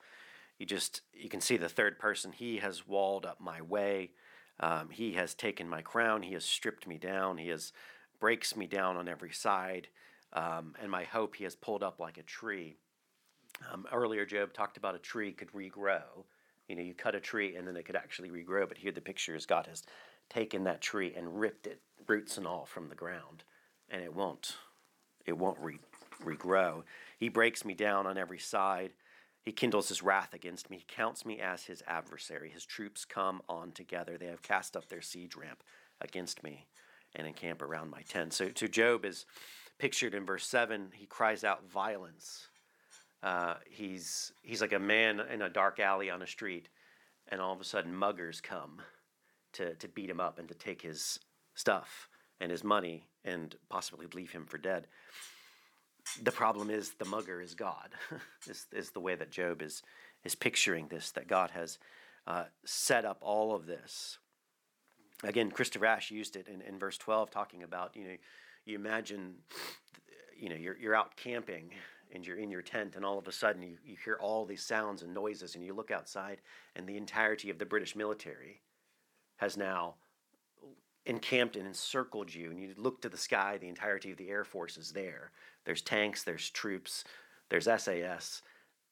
you 0.59 0.67
just 0.67 1.03
you 1.13 1.29
can 1.29 1.41
see 1.41 1.57
the 1.57 1.69
third 1.69 1.99
person. 1.99 2.33
He 2.33 2.59
has 2.59 2.87
walled 2.87 3.25
up 3.25 3.41
my 3.41 3.63
way. 3.63 4.11
Um, 4.61 4.89
he 4.91 5.13
has 5.13 5.35
taken 5.35 5.69
my 5.69 5.83
crown. 5.83 6.23
He 6.23 6.35
has 6.35 6.45
stripped 6.45 6.87
me 6.87 6.99
down. 6.99 7.39
He 7.39 7.49
has 7.49 7.73
breaks 8.21 8.57
me 8.57 8.67
down 8.67 8.97
on 8.97 9.09
every 9.09 9.33
side. 9.33 9.89
Um, 10.33 10.75
and 10.83 10.91
my 10.91 11.05
hope 11.05 11.37
he 11.37 11.45
has 11.45 11.55
pulled 11.55 11.83
up 11.83 12.01
like 12.01 12.19
a 12.19 12.23
tree. 12.23 12.77
Um, 13.73 13.87
earlier, 13.93 14.27
Job 14.27 14.53
talked 14.53 14.77
about 14.77 14.95
a 14.95 14.99
tree 14.99 15.33
could 15.33 15.53
regrow. 15.53 16.25
You 16.69 16.77
know, 16.77 16.83
you 16.83 16.95
cut 16.95 17.15
a 17.15 17.21
tree 17.21 17.57
and 17.57 17.67
then 17.67 17.77
it 17.77 17.85
could 17.85 17.97
actually 17.97 18.31
regrow. 18.31 18.69
But 18.69 18.79
here 18.79 18.93
the 18.93 19.01
picture 19.01 19.35
is 19.35 19.47
God 19.47 19.67
has 19.67 19.83
taken 20.29 20.65
that 20.65 20.81
tree 20.81 21.15
and 21.17 21.41
ripped 21.41 21.67
it, 21.67 21.81
roots 22.07 22.37
and 22.37 22.47
all, 22.47 22.67
from 22.67 22.89
the 22.89 22.95
ground, 22.95 23.45
and 23.91 24.03
it 24.03 24.15
won't, 24.15 24.57
it 25.27 25.37
won't 25.37 25.59
re- 25.59 25.81
regrow. 26.23 26.83
He 27.19 27.29
breaks 27.29 27.65
me 27.65 27.75
down 27.75 28.07
on 28.07 28.19
every 28.19 28.39
side. 28.39 28.91
He 29.43 29.53
kindles 29.53 29.89
his 29.89 30.03
wrath 30.03 30.35
against 30.35 30.69
me. 30.69 30.79
He 30.79 30.85
counts 30.87 31.25
me 31.25 31.41
as 31.41 31.65
his 31.65 31.83
adversary. 31.87 32.51
His 32.51 32.67
troops 32.67 33.07
come 33.07 33.41
on 33.49 33.73
together. 33.73 34.19
They 34.19 34.27
have 34.27 34.43
cast 34.43 34.77
up 34.77 34.89
their 34.89 35.01
siege 35.01 35.37
ramp 35.37 35.63
against 36.01 36.43
me 36.43 36.67
and 37.15 37.27
encamp 37.27 37.63
around 37.63 37.91
my 37.91 38.03
tent. 38.03 38.35
So, 38.35 38.51
to 38.51 38.69
Job 38.69 39.07
is 39.07 39.25
pictured 39.79 40.15
in 40.15 40.27
verse 40.27 40.47
7. 40.47 40.91
He 40.95 41.07
cries 41.07 41.45
out 41.45 41.69
violence. 41.71 42.49
Uh, 43.23 43.55
he's, 43.69 44.33
he's 44.43 44.61
like 44.61 44.73
a 44.73 44.79
man 44.79 45.21
in 45.33 45.43
a 45.43 45.49
dark 45.49 45.81
alley 45.81 46.11
on 46.11 46.23
a 46.23 46.27
street, 46.27 46.69
and 47.29 47.41
all 47.41 47.53
of 47.53 47.61
a 47.61 47.65
sudden, 47.65 47.95
muggers 47.95 48.41
come 48.41 48.81
to, 49.55 49.75
to 49.75 49.89
beat 49.89 50.09
him 50.09 50.21
up 50.21 50.39
and 50.39 50.49
to 50.49 50.55
take 50.55 50.83
his 50.83 51.19
stuff 51.55 52.09
and 52.41 52.51
his 52.51 52.63
money 52.63 53.05
and 53.25 53.57
possibly 53.69 54.07
leave 54.15 54.31
him 54.31 54.47
for 54.47 54.59
dead 54.59 54.87
the 56.23 56.33
problem 56.33 56.71
is 56.71 56.91
the 56.93 57.05
mugger 57.05 57.41
is 57.41 57.55
God, 57.55 57.91
is, 58.49 58.67
is 58.73 58.91
the 58.91 59.01
way 59.01 59.15
that 59.15 59.31
Job 59.31 59.63
is, 59.63 59.83
is 60.25 60.35
picturing 60.35 60.89
this, 60.89 61.11
that 61.13 61.29
God 61.29 61.51
has 61.51 61.79
uh, 62.27 62.45
set 62.65 63.05
up 63.05 63.19
all 63.21 63.55
of 63.55 63.67
this. 63.67 64.19
Again, 65.25 65.51
Christopher 65.51 65.87
Ash 65.87 66.11
used 66.11 66.37
it 66.37 66.47
in, 66.49 66.61
in 66.63 66.79
verse 66.79 66.99
12, 66.99 67.31
talking 67.31 67.63
about, 67.63 67.97
you 67.97 68.05
know, 68.05 68.17
you 68.65 68.77
imagine, 68.77 69.35
you 70.39 70.49
know, 70.49 70.57
you're, 70.57 70.77
you're 70.79 70.95
out 70.95 71.17
camping 71.17 71.71
and 72.15 72.27
you're 72.27 72.39
in 72.39 72.51
your 72.51 72.63
tent, 72.63 72.97
and 72.97 73.05
all 73.05 73.19
of 73.19 73.29
a 73.29 73.33
sudden 73.33 73.63
you, 73.63 73.77
you 73.85 73.97
hear 74.03 74.19
all 74.21 74.45
these 74.45 74.65
sounds 74.65 75.03
and 75.03 75.15
noises, 75.15 75.55
and 75.55 75.65
you 75.65 75.75
look 75.75 75.91
outside, 75.91 76.41
and 76.77 76.87
the 76.87 76.97
entirety 76.97 77.51
of 77.51 77.59
the 77.59 77.67
British 77.67 77.95
military 77.95 78.63
has 79.37 79.57
now 79.57 79.95
encamped 81.07 81.57
and 81.57 81.67
encircled 81.67 82.33
you, 82.33 82.51
and 82.51 82.61
you 82.61 82.75
look 82.77 83.01
to 83.01 83.09
the 83.09 83.17
sky, 83.17 83.57
the 83.59 83.69
entirety 83.69 84.11
of 84.11 84.19
the 84.19 84.29
Air 84.29 84.45
Force 84.45 84.77
is 84.77 84.93
there. 84.93 85.31
There's 85.65 85.83
tanks, 85.83 86.23
there's 86.23 86.51
troops, 86.51 87.05
there's 87.49 87.65
SAS, 87.65 88.43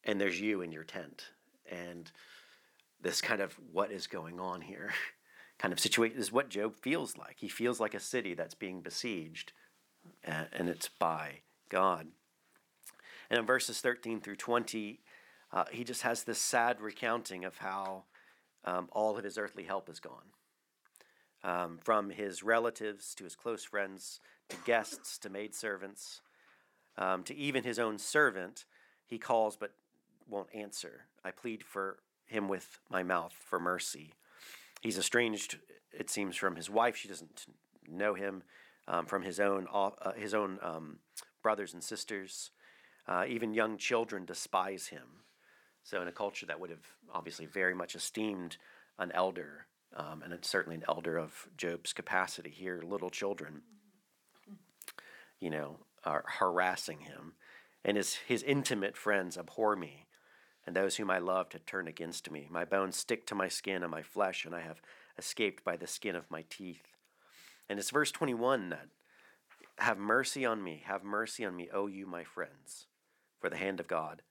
and 0.05 0.21
there's 0.21 0.41
you 0.41 0.63
in 0.63 0.73
your 0.73 0.85
tent. 0.85 1.27
And 1.71 2.11
this 3.01 3.21
kind 3.21 3.41
of 3.41 3.55
what 3.73 3.93
is 3.93 4.07
going 4.07 4.41
on 4.41 4.63
here. 4.63 4.93
kind 5.59 5.73
of 5.73 5.81
situation 5.81 6.19
is 6.19 6.33
what 6.33 6.49
Job 6.49 6.77
feels 6.77 7.17
like. 7.17 7.37
He 7.39 7.49
feels 7.49 7.81
like 7.81 7.95
a 7.95 8.01
city 8.01 8.35
that's 8.35 8.55
being 8.55 8.81
besieged, 8.81 9.53
and 10.25 10.69
it's 10.69 10.89
by 10.89 11.41
God. 11.69 12.09
And 13.31 13.41
in 13.41 13.47
verses 13.47 13.81
13 13.81 14.21
through 14.21 14.37
20, 14.37 15.01
uh, 15.53 15.65
he 15.71 15.85
just 15.85 16.03
has 16.03 16.25
this 16.25 16.39
sad 16.39 16.81
recounting 16.81 17.45
of 17.45 17.59
how 17.59 18.05
um, 18.65 18.89
all 18.93 19.17
of 19.17 19.25
his 19.25 19.39
earthly 19.39 19.65
help 19.65 19.89
is 19.89 20.01
gone. 20.01 20.33
Um, 21.45 21.79
from 21.83 22.11
his 22.11 22.43
relatives 22.43 23.15
to 23.15 23.25
his 23.25 23.37
close 23.37 23.63
friends 23.63 24.21
to 24.49 24.57
guests 24.65 25.19
to 25.19 25.29
maidservants 25.29 26.21
um, 26.99 27.23
to 27.25 27.37
even 27.37 27.63
his 27.63 27.79
own 27.79 27.99
servant, 27.99 28.65
he 29.05 29.19
calls 29.19 29.57
but 29.57 29.73
won't 30.29 30.49
answer. 30.55 31.03
I 31.25 31.31
plead 31.31 31.63
for 31.63 31.99
him 32.25 32.49
with 32.49 32.79
my 32.91 33.03
mouth 33.03 33.35
for 33.39 33.61
mercy. 33.61 34.15
He's 34.81 34.99
estranged, 34.99 35.59
it 35.93 36.11
seems, 36.11 36.37
from 36.37 36.57
his 36.57 36.69
wife. 36.69 36.97
She 36.97 37.09
doesn't 37.09 37.47
know 37.89 38.15
him. 38.15 38.43
Um, 38.89 39.07
from 39.07 39.23
his 39.23 39.41
own 39.41 39.67
uh, 39.73 40.13
his 40.13 40.33
own 40.33 40.61
um, 40.63 40.99
brothers 41.43 41.75
and 41.75 41.83
sisters. 41.83 42.51
Uh, 43.09 43.25
even 43.29 43.55
young 43.55 43.77
children 43.77 44.25
despise 44.25 44.89
him. 44.89 45.07
So, 45.83 46.03
in 46.03 46.09
a 46.09 46.13
culture 46.13 46.47
that 46.47 46.59
would 46.59 46.71
have 46.71 46.87
obviously 47.13 47.47
very 47.47 47.75
much 47.75 47.95
esteemed 47.95 48.57
an 48.99 49.13
elder, 49.13 49.67
um, 49.95 50.23
and 50.23 50.33
it's 50.33 50.49
certainly 50.49 50.77
an 50.77 50.85
elder 50.89 51.17
of 51.17 51.49
Job's 51.57 51.93
capacity 51.93 52.51
here, 52.51 52.83
little 52.85 53.11
children, 53.11 53.63
you 55.39 55.51
know, 55.51 55.79
are 56.05 56.25
harassing 56.27 57.01
him. 57.01 57.35
And 57.85 57.97
his, 57.97 58.15
his 58.15 58.43
intimate 58.43 58.97
friends 58.97 59.39
abhor 59.39 59.77
me 59.77 60.07
and 60.67 60.75
those 60.75 60.97
whom 60.97 61.11
I 61.11 61.19
loved 61.19 61.53
had 61.53 61.67
turned 61.67 61.89
against 61.89 62.31
me. 62.31 62.49
My 62.51 62.65
bones 62.65 62.97
stick 62.97 63.27
to 63.29 63.35
my 63.35 63.49
skin 63.49 63.83
and 63.83 63.91
my 63.91 64.03
flesh, 64.03 64.45
and 64.45 64.55
I 64.55 64.61
have 64.61 64.83
escaped 65.17 65.65
by 65.65 65.77
the 65.77 65.87
skin 65.87 66.17
of 66.17 66.31
my 66.31 66.45
teeth. 66.51 66.83
And 67.69 67.79
it's 67.79 67.91
verse 67.91 68.11
21 68.11 68.71
that 68.71 68.89
have 69.79 69.99
mercy 69.99 70.45
on 70.45 70.63
me, 70.63 70.83
have 70.87 71.05
mercy 71.05 71.45
on 71.45 71.55
me, 71.55 71.69
O 71.73 71.87
you, 71.87 72.07
my 72.07 72.25
friends, 72.25 72.87
for 73.47 73.51
the 73.51 73.57
hand 73.57 73.79
of 73.79 73.87
God 73.87 74.23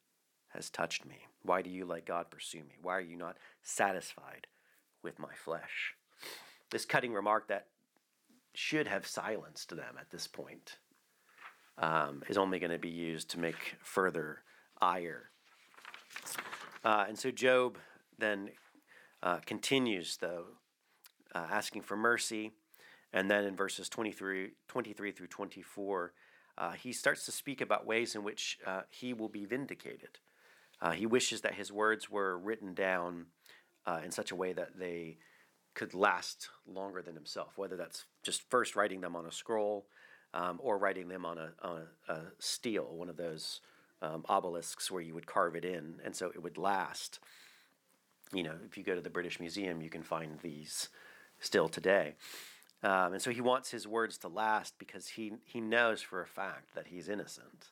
has 0.50 0.70
touched 0.70 1.06
me. 1.06 1.16
Why 1.42 1.62
do 1.62 1.70
you 1.70 1.86
let 1.86 2.06
God 2.06 2.30
pursue 2.30 2.60
me? 2.60 2.76
Why 2.82 2.98
are 2.98 3.02
you 3.02 3.16
not 3.16 3.38
satisfied 3.64 4.48
with 5.02 5.20
my 5.20 5.34
flesh? 5.34 5.94
This 6.70 6.84
cutting 6.84 7.14
remark 7.14 7.48
that 7.48 7.68
should 8.54 8.90
have 8.90 9.08
silenced 9.08 9.70
them 9.70 9.96
at 9.98 10.10
this 10.12 10.28
point 10.28 10.80
um, 11.78 12.24
is 12.28 12.38
only 12.38 12.60
going 12.60 12.72
to 12.72 12.78
be 12.78 12.90
used 12.90 13.30
to 13.30 13.40
make 13.40 13.78
further 13.82 14.40
ire 14.82 15.32
uh, 16.84 17.06
and 17.08 17.18
so 17.18 17.32
Job 17.32 17.78
then 18.20 18.50
uh, 19.24 19.40
continues, 19.46 20.18
though, 20.18 20.46
uh, 21.34 21.48
asking 21.50 21.82
for 21.84 21.96
mercy. 21.98 22.52
And 23.12 23.32
then 23.32 23.46
in 23.46 23.56
verses 23.56 23.88
23, 23.90 24.52
23 24.68 25.12
through 25.12 25.28
24, 25.28 26.14
uh, 26.58 26.72
he 26.72 26.94
starts 26.94 27.26
to 27.26 27.32
speak 27.32 27.62
about 27.62 27.86
ways 27.86 28.16
in 28.16 28.24
which 28.24 28.60
uh, 28.66 28.82
he 28.90 29.14
will 29.14 29.30
be 29.30 29.46
vindicated. 29.46 30.20
Uh, 30.82 30.92
he 30.92 31.06
wishes 31.06 31.42
that 31.42 31.56
his 31.56 31.72
words 31.72 32.10
were 32.10 32.38
written 32.38 32.74
down 32.74 33.28
in 34.04 34.10
such 34.10 34.32
a 34.32 34.36
way 34.36 34.52
that 34.52 34.80
they 34.80 35.16
could 35.76 35.94
last 35.94 36.50
longer 36.66 37.02
than 37.02 37.14
himself, 37.14 37.58
whether 37.58 37.76
that's 37.76 38.06
just 38.24 38.50
first 38.50 38.76
writing 38.76 39.02
them 39.02 39.16
on 39.16 39.26
a 39.26 39.32
scroll 39.32 39.86
um, 40.34 40.60
or 40.64 40.78
writing 40.78 41.08
them 41.08 41.26
on 41.26 41.38
a, 41.38 41.52
on 41.62 41.84
a, 42.08 42.14
a 42.14 42.22
stele, 42.40 42.96
one 42.96 43.10
of 43.10 43.18
those 43.18 43.62
um, 44.02 44.26
obelisks 44.28 44.90
where 44.90 45.02
you 45.02 45.14
would 45.14 45.28
carve 45.28 45.56
it 45.56 45.66
in, 45.66 45.96
and 46.04 46.16
so 46.16 46.32
it 46.34 46.42
would 46.42 46.58
last. 46.58 47.20
You 48.34 48.44
know, 48.44 48.56
if 48.66 48.78
you 48.78 48.84
go 48.84 48.96
to 48.96 49.02
the 49.02 49.10
British 49.10 49.40
Museum, 49.40 49.82
you 49.82 49.90
can 49.90 50.04
find 50.04 50.40
these 50.40 50.90
still 51.40 51.70
today. 51.70 52.16
Um, 52.86 53.14
and 53.14 53.22
so 53.22 53.32
he 53.32 53.42
wants 53.42 53.72
his 53.72 53.88
words 53.88 54.20
to 54.20 54.28
last 54.28 54.76
because 54.78 55.08
he, 55.08 55.34
he 55.44 55.60
knows 55.60 56.04
for 56.04 56.22
a 56.22 56.28
fact 56.28 56.76
that 56.76 56.88
he's 56.88 57.10
innocent. 57.10 57.72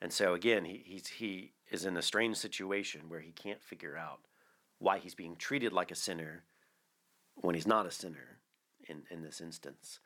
And 0.00 0.10
so 0.10 0.32
again, 0.32 0.64
he, 0.64 0.82
he's, 0.86 1.06
he 1.06 1.52
is 1.70 1.84
in 1.84 1.98
a 1.98 2.02
strange 2.02 2.38
situation 2.38 3.02
where 3.08 3.20
he 3.20 3.32
can't 3.32 3.62
figure 3.62 3.98
out 3.98 4.20
why 4.78 4.98
he's 4.98 5.14
being 5.14 5.36
treated 5.36 5.74
like 5.74 5.90
a 5.90 5.94
sinner 5.94 6.44
when 7.34 7.54
he's 7.54 7.66
not 7.66 7.84
a 7.84 7.90
sinner 7.90 8.38
in, 8.88 9.02
in 9.10 9.20
this 9.20 9.38
instance. 9.38 10.00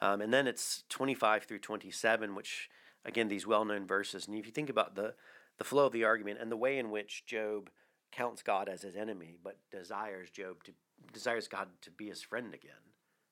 Um, 0.00 0.20
and 0.20 0.34
then 0.34 0.48
it's 0.48 0.82
25 0.88 1.44
through 1.44 1.60
27, 1.60 2.34
which 2.34 2.68
again 3.04 3.28
these 3.28 3.46
well-known 3.46 3.86
verses 3.86 4.26
and 4.26 4.36
if 4.36 4.44
you 4.44 4.52
think 4.52 4.68
about 4.68 4.96
the 4.96 5.14
the 5.58 5.64
flow 5.64 5.86
of 5.86 5.92
the 5.92 6.04
argument 6.04 6.38
and 6.40 6.50
the 6.50 6.56
way 6.56 6.78
in 6.78 6.90
which 6.90 7.24
job 7.26 7.70
counts 8.10 8.42
god 8.42 8.68
as 8.68 8.82
his 8.82 8.96
enemy 8.96 9.36
but 9.42 9.56
desires 9.70 10.30
job 10.30 10.62
to 10.64 10.72
desires 11.12 11.46
god 11.46 11.68
to 11.80 11.92
be 11.92 12.08
his 12.08 12.22
friend 12.22 12.52
again 12.54 12.87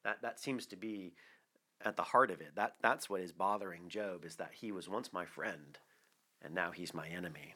that 0.07 0.23
that 0.23 0.40
seems 0.40 0.66
to 0.66 0.77
be 0.77 1.12
at 1.85 1.97
the 1.97 2.03
heart 2.03 2.31
of 2.31 2.40
it. 2.40 2.57
That 2.57 2.77
that's 2.81 3.11
what 3.11 3.21
is 3.21 3.33
bothering 3.33 3.88
job 3.88 4.25
is 4.25 4.37
that 4.37 4.53
he 4.55 4.73
was 4.73 4.88
once 4.88 5.12
my 5.12 5.27
friend 5.27 5.79
and 6.42 6.55
now 6.55 6.71
he's 6.71 6.95
my 6.95 7.09
enemy. 7.09 7.55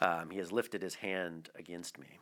Um, 0.00 0.30
he 0.30 0.38
has 0.38 0.52
lifted 0.52 0.80
his 0.80 0.94
hand 0.96 1.50
against 1.54 1.98
me. 1.98 2.18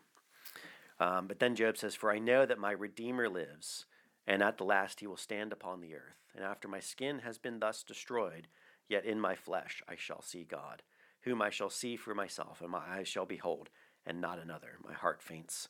Um, 0.98 1.26
but 1.26 1.38
then 1.38 1.54
job 1.54 1.76
says 1.76 1.94
for 1.94 2.10
i 2.10 2.18
know 2.18 2.46
that 2.46 2.58
my 2.58 2.70
redeemer 2.70 3.28
lives 3.28 3.84
and 4.26 4.42
at 4.42 4.56
the 4.56 4.64
last 4.64 5.00
he 5.00 5.06
will 5.06 5.18
stand 5.18 5.52
upon 5.52 5.80
the 5.80 5.94
earth. 5.94 6.32
And 6.34 6.44
after 6.44 6.68
my 6.68 6.80
skin 6.80 7.20
has 7.20 7.38
been 7.38 7.60
thus 7.60 7.82
destroyed 7.82 8.48
Yet 8.88 9.04
in 9.04 9.20
my 9.20 9.34
flesh 9.34 9.82
I 9.88 9.96
shall 9.96 10.22
see 10.22 10.44
God, 10.44 10.82
whom 11.22 11.42
I 11.42 11.50
shall 11.50 11.70
see 11.70 11.96
for 11.96 12.14
myself, 12.14 12.60
and 12.60 12.70
my 12.70 12.82
eyes 12.88 13.08
shall 13.08 13.26
behold, 13.26 13.68
and 14.04 14.20
not 14.20 14.38
another. 14.38 14.78
My 14.84 14.92
heart 14.92 15.22
faints 15.22 15.68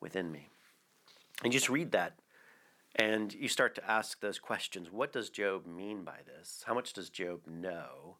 within 0.00 0.30
me. 0.30 0.48
And 1.42 1.52
just 1.52 1.68
read 1.68 1.92
that, 1.92 2.14
and 2.96 3.32
you 3.32 3.48
start 3.48 3.74
to 3.76 3.90
ask 3.90 4.20
those 4.20 4.38
questions. 4.38 4.90
What 4.90 5.12
does 5.12 5.30
Job 5.30 5.66
mean 5.66 6.04
by 6.04 6.18
this? 6.26 6.62
How 6.66 6.74
much 6.74 6.92
does 6.92 7.08
Job 7.08 7.40
know? 7.46 8.16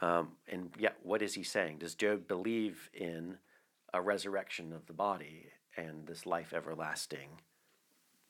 Um, 0.00 0.32
and 0.48 0.70
yet, 0.78 0.96
what 1.02 1.22
is 1.22 1.34
he 1.34 1.42
saying? 1.42 1.78
Does 1.78 1.94
Job 1.94 2.26
believe 2.26 2.90
in 2.92 3.38
a 3.92 4.00
resurrection 4.00 4.72
of 4.72 4.86
the 4.86 4.92
body 4.92 5.46
and 5.76 6.06
this 6.06 6.26
life 6.26 6.52
everlasting 6.52 7.40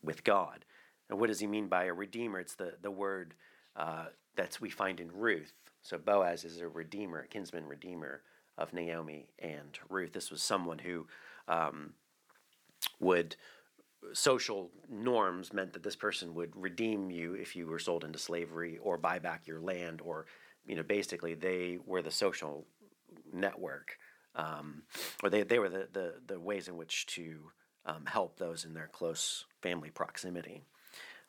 with 0.02 0.24
God? 0.24 0.64
And 1.08 1.18
what 1.18 1.28
does 1.28 1.40
he 1.40 1.46
mean 1.46 1.68
by 1.68 1.84
a 1.84 1.94
redeemer? 1.94 2.40
It's 2.40 2.54
the, 2.54 2.74
the 2.82 2.90
word 2.90 3.34
uh, 3.76 4.06
that 4.36 4.58
we 4.60 4.70
find 4.70 5.00
in 5.00 5.10
Ruth. 5.12 5.52
So 5.82 5.98
Boaz 5.98 6.44
is 6.44 6.60
a 6.60 6.68
redeemer, 6.68 7.20
a 7.20 7.26
kinsman 7.28 7.66
redeemer 7.66 8.22
of 8.56 8.72
Naomi 8.72 9.28
and 9.38 9.78
Ruth. 9.88 10.12
This 10.12 10.30
was 10.30 10.42
someone 10.42 10.78
who 10.78 11.06
um, 11.48 11.94
would 13.00 13.36
social 14.12 14.70
norms 14.88 15.52
meant 15.52 15.72
that 15.72 15.82
this 15.82 15.96
person 15.96 16.34
would 16.34 16.54
redeem 16.54 17.10
you 17.10 17.34
if 17.34 17.56
you 17.56 17.66
were 17.66 17.78
sold 17.78 18.04
into 18.04 18.18
slavery 18.18 18.78
or 18.82 18.98
buy 18.98 19.18
back 19.18 19.46
your 19.46 19.60
land 19.60 20.00
or 20.02 20.26
you 20.66 20.76
know 20.76 20.82
basically 20.82 21.34
they 21.34 21.78
were 21.86 22.02
the 22.02 22.10
social 22.10 22.66
network 23.32 23.98
um, 24.36 24.82
or 25.22 25.30
they, 25.30 25.42
they 25.42 25.58
were 25.58 25.68
the, 25.68 25.88
the, 25.92 26.14
the 26.26 26.40
ways 26.40 26.68
in 26.68 26.76
which 26.76 27.06
to 27.06 27.50
um, 27.86 28.04
help 28.06 28.38
those 28.38 28.64
in 28.64 28.74
their 28.74 28.88
close 28.88 29.44
family 29.62 29.90
proximity 29.90 30.62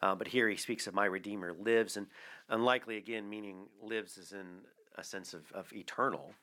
uh, 0.01 0.15
but 0.15 0.27
here 0.27 0.49
he 0.49 0.55
speaks 0.55 0.88
of 0.88 0.93
my 0.93 1.05
Redeemer 1.05 1.53
lives, 1.53 1.97
and 1.97 2.07
unlikely 2.49 2.97
again, 2.97 3.29
meaning 3.29 3.67
lives 3.81 4.17
is 4.17 4.33
in 4.33 4.45
a 4.97 5.03
sense 5.03 5.33
of, 5.33 5.51
of 5.51 5.71
eternal, 5.73 6.33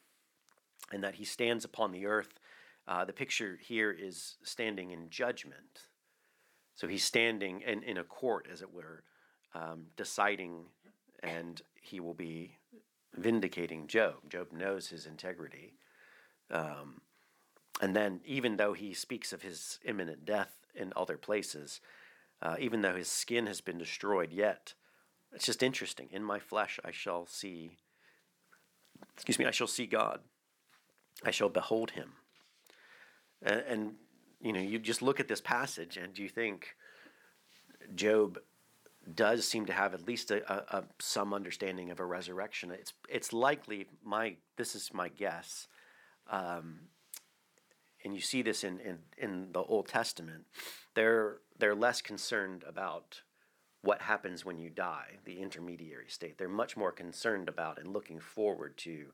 and 0.90 1.02
that 1.04 1.14
he 1.14 1.24
stands 1.24 1.64
upon 1.64 1.92
the 1.92 2.06
earth. 2.06 2.40
Uh, 2.88 3.04
the 3.04 3.12
picture 3.12 3.58
here 3.62 3.92
is 3.92 4.36
standing 4.42 4.90
in 4.90 5.08
judgment. 5.10 5.86
So 6.74 6.88
he's 6.88 7.04
standing 7.04 7.60
in, 7.60 7.82
in 7.82 7.98
a 7.98 8.04
court, 8.04 8.48
as 8.50 8.62
it 8.62 8.72
were, 8.72 9.02
um, 9.54 9.86
deciding, 9.96 10.64
and 11.22 11.60
he 11.80 12.00
will 12.00 12.14
be 12.14 12.56
vindicating 13.14 13.86
Job. 13.86 14.14
Job 14.28 14.52
knows 14.52 14.88
his 14.88 15.06
integrity. 15.06 15.74
Um, 16.50 17.02
and 17.80 17.94
then, 17.94 18.20
even 18.24 18.56
though 18.56 18.72
he 18.72 18.94
speaks 18.94 19.32
of 19.32 19.42
his 19.42 19.78
imminent 19.84 20.24
death 20.24 20.52
in 20.74 20.92
other 20.96 21.16
places, 21.16 21.80
uh, 22.40 22.56
even 22.58 22.82
though 22.82 22.96
his 22.96 23.08
skin 23.08 23.46
has 23.46 23.60
been 23.60 23.78
destroyed, 23.78 24.32
yet 24.32 24.74
it's 25.32 25.46
just 25.46 25.62
interesting. 25.62 26.08
In 26.10 26.22
my 26.22 26.38
flesh 26.38 26.78
I 26.84 26.90
shall 26.90 27.26
see, 27.26 27.76
excuse 29.14 29.38
me, 29.38 29.46
I 29.46 29.50
shall 29.50 29.66
see 29.66 29.86
God. 29.86 30.20
I 31.24 31.30
shall 31.30 31.48
behold 31.48 31.92
him. 31.92 32.12
And, 33.42 33.62
and 33.68 33.94
you 34.42 34.52
know, 34.52 34.60
you 34.60 34.78
just 34.78 35.02
look 35.02 35.20
at 35.20 35.28
this 35.28 35.40
passage 35.40 35.96
and 35.96 36.18
you 36.18 36.28
think 36.28 36.76
Job 37.94 38.38
does 39.14 39.46
seem 39.46 39.66
to 39.66 39.72
have 39.72 39.94
at 39.94 40.06
least 40.06 40.30
a, 40.30 40.76
a, 40.76 40.84
some 40.98 41.32
understanding 41.32 41.90
of 41.90 42.00
a 42.00 42.04
resurrection. 42.04 42.70
It's 42.70 42.92
it's 43.08 43.32
likely 43.32 43.86
my 44.04 44.36
this 44.56 44.74
is 44.74 44.90
my 44.92 45.08
guess, 45.08 45.68
um, 46.30 46.80
and 48.04 48.14
you 48.14 48.20
see 48.20 48.42
this 48.42 48.64
in, 48.64 48.78
in, 48.80 48.98
in 49.16 49.52
the 49.52 49.60
Old 49.60 49.88
Testament. 49.88 50.44
They're 50.94 51.38
they're 51.58 51.74
less 51.74 52.00
concerned 52.00 52.64
about 52.66 53.22
what 53.82 54.02
happens 54.02 54.44
when 54.44 54.58
you 54.58 54.70
die, 54.70 55.18
the 55.24 55.40
intermediary 55.40 56.08
state. 56.08 56.38
They're 56.38 56.48
much 56.48 56.76
more 56.76 56.92
concerned 56.92 57.48
about 57.48 57.78
and 57.78 57.92
looking 57.92 58.20
forward 58.20 58.76
to 58.78 59.06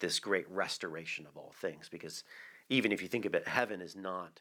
this 0.00 0.18
great 0.18 0.50
restoration 0.50 1.26
of 1.26 1.36
all 1.36 1.54
things. 1.58 1.88
Because 1.88 2.24
even 2.68 2.92
if 2.92 3.00
you 3.00 3.08
think 3.08 3.24
of 3.24 3.34
it, 3.34 3.48
heaven 3.48 3.80
is 3.80 3.96
not 3.96 4.40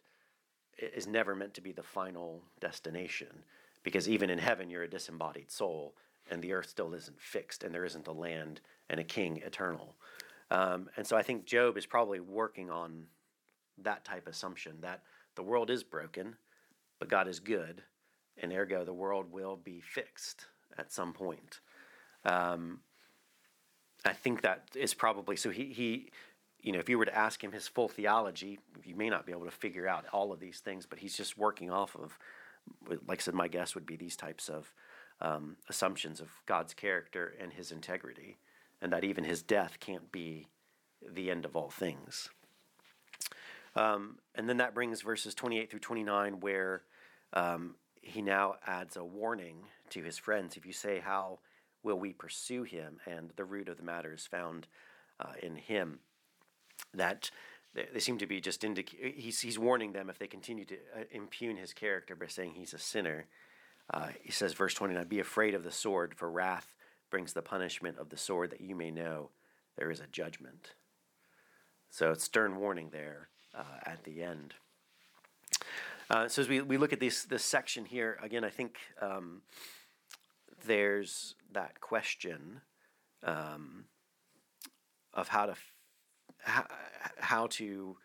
is 0.81 1.07
never 1.07 1.35
meant 1.35 1.53
to 1.55 1.61
be 1.61 1.71
the 1.71 1.83
final 1.83 2.41
destination 2.59 3.43
because 3.83 4.09
even 4.09 4.29
in 4.29 4.37
heaven 4.37 4.69
you're 4.69 4.83
a 4.83 4.89
disembodied 4.89 5.51
soul 5.51 5.95
and 6.29 6.41
the 6.41 6.53
earth 6.53 6.69
still 6.69 6.93
isn't 6.93 7.19
fixed 7.19 7.63
and 7.63 7.73
there 7.73 7.85
isn't 7.85 8.07
a 8.07 8.11
land 8.11 8.61
and 8.89 8.99
a 8.99 9.03
king 9.03 9.37
eternal. 9.37 9.95
Um, 10.49 10.89
and 10.97 11.05
so 11.05 11.15
i 11.15 11.23
think 11.23 11.45
job 11.45 11.77
is 11.77 11.85
probably 11.85 12.19
working 12.19 12.69
on 12.69 13.05
that 13.77 14.03
type 14.03 14.27
assumption 14.27 14.77
that 14.81 15.01
the 15.35 15.43
world 15.43 15.69
is 15.69 15.83
broken 15.83 16.35
but 16.99 17.07
god 17.07 17.27
is 17.27 17.39
good 17.39 17.83
and 18.37 18.51
ergo 18.51 18.83
the 18.83 18.93
world 18.93 19.31
will 19.31 19.55
be 19.55 19.79
fixed 19.81 20.45
at 20.77 20.91
some 20.91 21.13
point. 21.13 21.59
Um, 22.25 22.81
i 24.05 24.13
think 24.13 24.41
that 24.41 24.69
is 24.75 24.93
probably 24.93 25.35
so 25.35 25.49
he, 25.49 25.65
he 25.65 26.11
you 26.61 26.71
know, 26.71 26.79
if 26.79 26.89
you 26.89 26.97
were 26.97 27.05
to 27.05 27.17
ask 27.17 27.43
him 27.43 27.51
his 27.51 27.67
full 27.67 27.87
theology, 27.87 28.59
you 28.83 28.95
may 28.95 29.09
not 29.09 29.25
be 29.25 29.31
able 29.31 29.45
to 29.45 29.51
figure 29.51 29.87
out 29.87 30.05
all 30.13 30.31
of 30.31 30.39
these 30.39 30.59
things, 30.59 30.85
but 30.85 30.99
he's 30.99 31.17
just 31.17 31.37
working 31.37 31.71
off 31.71 31.95
of, 31.95 32.17
like 33.07 33.19
I 33.19 33.21
said, 33.21 33.33
my 33.33 33.47
guess 33.47 33.73
would 33.73 33.85
be 33.85 33.95
these 33.95 34.15
types 34.15 34.47
of 34.47 34.71
um, 35.21 35.57
assumptions 35.69 36.19
of 36.19 36.29
God's 36.45 36.73
character 36.73 37.33
and 37.39 37.53
his 37.53 37.71
integrity, 37.71 38.37
and 38.81 38.93
that 38.93 39.03
even 39.03 39.23
his 39.23 39.41
death 39.41 39.77
can't 39.79 40.11
be 40.11 40.47
the 41.07 41.31
end 41.31 41.45
of 41.45 41.55
all 41.55 41.69
things. 41.69 42.29
Um, 43.75 44.17
and 44.35 44.47
then 44.47 44.57
that 44.57 44.75
brings 44.75 45.01
verses 45.01 45.33
28 45.33 45.69
through 45.69 45.79
29, 45.79 46.39
where 46.41 46.83
um, 47.33 47.75
he 48.01 48.21
now 48.21 48.55
adds 48.67 48.97
a 48.97 49.03
warning 49.03 49.57
to 49.89 50.03
his 50.03 50.17
friends. 50.17 50.57
If 50.57 50.65
you 50.65 50.73
say, 50.73 50.99
How 50.99 51.39
will 51.81 51.97
we 51.97 52.13
pursue 52.13 52.63
him? 52.63 52.99
And 53.07 53.31
the 53.35 53.45
root 53.45 53.69
of 53.69 53.77
the 53.77 53.83
matter 53.83 54.13
is 54.13 54.27
found 54.27 54.67
uh, 55.19 55.33
in 55.41 55.55
him 55.55 55.99
that 56.93 57.31
they 57.73 57.99
seem 57.99 58.17
to 58.17 58.25
be 58.25 58.41
just 58.41 58.63
indicating 58.63 59.13
he's, 59.15 59.39
he's 59.39 59.57
warning 59.57 59.93
them 59.93 60.09
if 60.09 60.19
they 60.19 60.27
continue 60.27 60.65
to 60.65 60.75
uh, 60.75 61.03
impugn 61.11 61.55
his 61.55 61.73
character 61.73 62.15
by 62.15 62.27
saying 62.27 62.53
he's 62.53 62.73
a 62.73 62.79
sinner. 62.79 63.27
Uh, 63.93 64.07
he 64.21 64.31
says, 64.31 64.53
verse 64.53 64.73
29, 64.73 65.07
Be 65.07 65.19
afraid 65.19 65.53
of 65.53 65.63
the 65.63 65.71
sword, 65.71 66.13
for 66.15 66.29
wrath 66.29 66.75
brings 67.09 67.33
the 67.33 67.41
punishment 67.41 67.97
of 67.97 68.09
the 68.09 68.17
sword, 68.17 68.51
that 68.51 68.61
you 68.61 68.75
may 68.75 68.91
know 68.91 69.29
there 69.77 69.91
is 69.91 69.99
a 69.99 70.07
judgment. 70.07 70.73
So 71.89 72.11
it's 72.11 72.23
stern 72.23 72.57
warning 72.57 72.89
there 72.91 73.29
uh, 73.55 73.79
at 73.85 74.03
the 74.03 74.23
end. 74.23 74.53
Uh, 76.09 76.27
so 76.27 76.41
as 76.41 76.49
we, 76.49 76.61
we 76.61 76.77
look 76.77 76.93
at 76.93 76.99
this, 76.99 77.23
this 77.23 77.43
section 77.43 77.85
here, 77.85 78.17
again, 78.21 78.43
I 78.43 78.49
think 78.49 78.77
um, 79.01 79.41
there's 80.65 81.35
that 81.53 81.79
question 81.79 82.61
um, 83.23 83.85
of 85.13 85.29
how 85.29 85.45
to 85.45 85.55
how, 86.43 86.65
how 87.19 87.47
to 87.47 87.97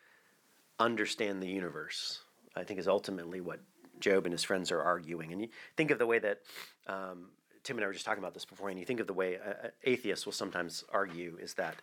understand 0.78 1.42
the 1.42 1.48
universe. 1.48 2.20
I 2.54 2.64
think 2.64 2.80
is 2.80 2.88
ultimately 2.88 3.40
what 3.40 3.60
Job 4.00 4.24
and 4.24 4.32
his 4.32 4.42
friends 4.42 4.70
are 4.72 4.82
arguing. 4.82 5.32
And 5.32 5.40
you 5.40 5.48
think 5.76 5.90
of 5.90 5.98
the 5.98 6.06
way 6.06 6.18
that 6.18 6.40
um, 6.86 7.30
Tim 7.62 7.76
and 7.76 7.84
I 7.84 7.86
were 7.86 7.92
just 7.92 8.06
talking 8.06 8.22
about 8.22 8.34
this 8.34 8.44
before, 8.44 8.68
and 8.68 8.78
you 8.78 8.86
think 8.86 9.00
of 9.00 9.06
the 9.06 9.12
way 9.12 9.36
uh, 9.36 9.68
atheists 9.84 10.24
will 10.24 10.32
sometimes 10.32 10.84
argue 10.92 11.36
is 11.40 11.54
that 11.54 11.76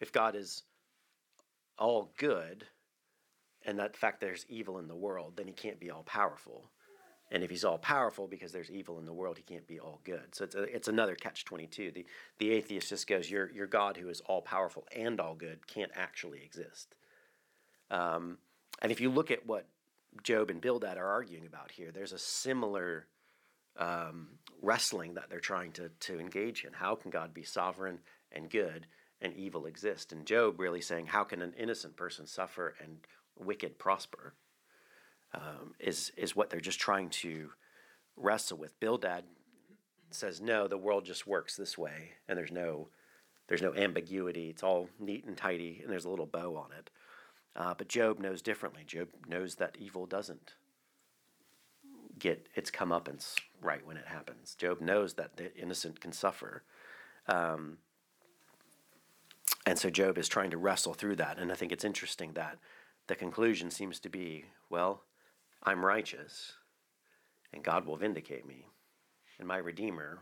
if 0.00 0.12
God 0.12 0.34
is 0.34 0.62
all 1.78 2.10
good, 2.18 2.66
and 3.66 3.78
that 3.78 3.96
fact 3.96 4.20
there's 4.20 4.46
evil 4.48 4.78
in 4.78 4.88
the 4.88 4.94
world, 4.94 5.34
then 5.36 5.46
he 5.46 5.52
can't 5.52 5.80
be 5.80 5.90
all 5.90 6.02
powerful. 6.04 6.70
And 7.34 7.42
if 7.42 7.50
he's 7.50 7.64
all 7.64 7.78
powerful 7.78 8.28
because 8.28 8.52
there's 8.52 8.70
evil 8.70 9.00
in 9.00 9.06
the 9.06 9.12
world, 9.12 9.36
he 9.36 9.42
can't 9.42 9.66
be 9.66 9.80
all 9.80 9.98
good. 10.04 10.36
So 10.36 10.44
it's, 10.44 10.54
a, 10.54 10.62
it's 10.62 10.86
another 10.86 11.16
catch 11.16 11.44
22. 11.44 11.90
The, 11.90 12.06
the 12.38 12.52
atheist 12.52 12.88
just 12.88 13.08
goes, 13.08 13.28
your, 13.28 13.50
your 13.50 13.66
God 13.66 13.96
who 13.96 14.08
is 14.08 14.20
all 14.20 14.40
powerful 14.40 14.86
and 14.94 15.20
all 15.20 15.34
good 15.34 15.66
can't 15.66 15.90
actually 15.96 16.44
exist. 16.44 16.94
Um, 17.90 18.38
and 18.80 18.92
if 18.92 19.00
you 19.00 19.10
look 19.10 19.32
at 19.32 19.44
what 19.48 19.66
Job 20.22 20.48
and 20.48 20.60
Bildad 20.60 20.96
are 20.96 21.08
arguing 21.08 21.44
about 21.44 21.72
here, 21.72 21.90
there's 21.90 22.12
a 22.12 22.18
similar 22.18 23.08
um, 23.80 24.28
wrestling 24.62 25.14
that 25.14 25.28
they're 25.28 25.40
trying 25.40 25.72
to, 25.72 25.88
to 25.88 26.20
engage 26.20 26.64
in. 26.64 26.72
How 26.72 26.94
can 26.94 27.10
God 27.10 27.34
be 27.34 27.42
sovereign 27.42 27.98
and 28.30 28.48
good 28.48 28.86
and 29.20 29.34
evil 29.34 29.66
exist? 29.66 30.12
And 30.12 30.24
Job 30.24 30.60
really 30.60 30.80
saying, 30.80 31.08
how 31.08 31.24
can 31.24 31.42
an 31.42 31.54
innocent 31.58 31.96
person 31.96 32.28
suffer 32.28 32.76
and 32.80 32.98
wicked 33.36 33.76
prosper? 33.76 34.34
Um, 35.34 35.74
is 35.78 36.12
is 36.16 36.36
what 36.36 36.50
they're 36.50 36.60
just 36.60 36.80
trying 36.80 37.10
to 37.10 37.50
wrestle 38.16 38.58
with. 38.58 38.78
Bildad 38.80 39.24
says, 40.10 40.40
"No, 40.40 40.68
the 40.68 40.78
world 40.78 41.04
just 41.04 41.26
works 41.26 41.56
this 41.56 41.76
way, 41.76 42.12
and 42.28 42.38
there's 42.38 42.52
no 42.52 42.88
there's 43.48 43.62
no 43.62 43.74
ambiguity. 43.74 44.48
It's 44.48 44.62
all 44.62 44.88
neat 44.98 45.24
and 45.24 45.36
tidy, 45.36 45.80
and 45.82 45.90
there's 45.90 46.04
a 46.04 46.10
little 46.10 46.26
bow 46.26 46.56
on 46.56 46.72
it." 46.76 46.90
Uh, 47.56 47.74
but 47.74 47.88
Job 47.88 48.18
knows 48.18 48.42
differently. 48.42 48.82
Job 48.84 49.08
knows 49.28 49.56
that 49.56 49.76
evil 49.78 50.06
doesn't 50.06 50.54
get 52.18 52.48
its 52.54 52.70
comeuppance 52.70 53.34
right 53.60 53.84
when 53.86 53.96
it 53.96 54.06
happens. 54.06 54.54
Job 54.54 54.80
knows 54.80 55.14
that 55.14 55.36
the 55.36 55.54
innocent 55.56 56.00
can 56.00 56.12
suffer. 56.12 56.62
Um, 57.28 57.78
and 59.66 59.78
so 59.78 59.90
Job 59.90 60.18
is 60.18 60.28
trying 60.28 60.50
to 60.50 60.56
wrestle 60.56 60.94
through 60.94 61.16
that. 61.16 61.38
And 61.38 61.50
I 61.50 61.54
think 61.54 61.72
it's 61.72 61.84
interesting 61.84 62.32
that 62.34 62.58
the 63.06 63.14
conclusion 63.14 63.70
seems 63.70 64.00
to 64.00 64.08
be 64.08 64.46
well, 64.70 65.02
I'm 65.64 65.84
righteous, 65.84 66.52
and 67.52 67.62
God 67.62 67.86
will 67.86 67.96
vindicate 67.96 68.46
me, 68.46 68.66
and 69.38 69.48
my 69.48 69.56
Redeemer 69.56 70.20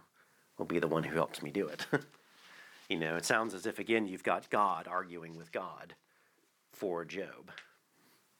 will 0.59 0.67
be 0.67 0.79
the 0.79 0.89
one 0.89 1.03
who 1.03 1.15
helps 1.15 1.43
me 1.43 1.51
do 1.51 1.67
it. 1.67 1.87
you 2.89 2.99
know, 2.99 3.17
it 3.17 3.25
sounds 3.25 3.55
as 3.55 3.67
if, 3.67 3.79
again, 3.79 4.07
you've 4.07 4.23
got 4.23 4.51
God 4.51 4.87
arguing 4.87 5.37
with 5.37 5.51
God 5.51 5.95
for 6.73 7.05
Job. 7.05 7.51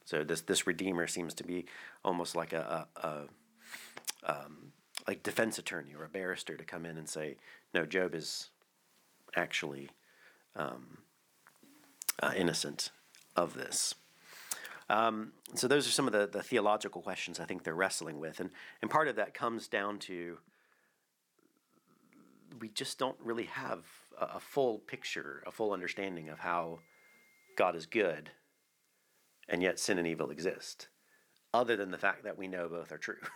So 0.05 0.25
this 0.25 0.41
this 0.43 0.67
Redeemer 0.67 1.07
seems 1.07 1.35
to 1.35 1.45
be 1.45 1.67
almost 2.05 2.35
like 2.35 2.53
a, 2.53 2.87
a, 2.97 3.09
a 3.09 3.29
um, 4.25 4.73
like 5.07 5.23
defense 5.23 5.59
attorney 5.59 5.95
or 5.95 6.05
a 6.05 6.09
barrister 6.09 6.57
to 6.57 6.65
come 6.65 6.87
in 6.87 6.97
and 6.97 7.09
say, 7.09 7.37
no, 7.75 7.87
Job 7.87 8.15
is 8.15 8.51
actually 9.37 9.91
um, 10.57 10.99
uh, 12.23 12.33
innocent 12.37 12.91
of 13.37 13.55
this. 13.55 13.95
Um, 14.89 15.33
so 15.55 15.69
those 15.69 15.87
are 15.87 15.91
some 15.91 16.07
of 16.07 16.13
the, 16.13 16.27
the 16.27 16.43
theological 16.43 17.03
questions 17.03 17.41
I 17.41 17.45
think 17.45 17.65
they're 17.65 17.75
wrestling 17.75 18.19
with, 18.19 18.41
and 18.41 18.51
and 18.81 18.91
part 18.91 19.09
of 19.09 19.17
that 19.17 19.35
comes 19.35 19.69
down 19.69 19.99
to 20.01 20.39
we 22.61 22.69
just 22.69 22.99
don't 22.99 23.17
really 23.23 23.45
have 23.45 23.85
a, 24.21 24.37
a 24.37 24.41
full 24.41 24.79
picture, 24.79 25.43
a 25.47 25.51
full 25.51 25.73
understanding 25.73 26.29
of 26.29 26.39
how 26.39 26.81
God 27.57 27.77
is 27.77 27.87
good, 27.87 28.31
and 29.49 29.63
yet 29.63 29.79
sin 29.79 29.99
and 29.99 30.07
evil 30.07 30.31
exist, 30.31 30.89
other 31.55 31.77
than 31.77 31.91
the 31.91 31.99
fact 31.99 32.25
that 32.25 32.39
we 32.39 32.49
know 32.49 32.69
both 32.69 32.93
are 32.93 32.99
true. 32.99 33.17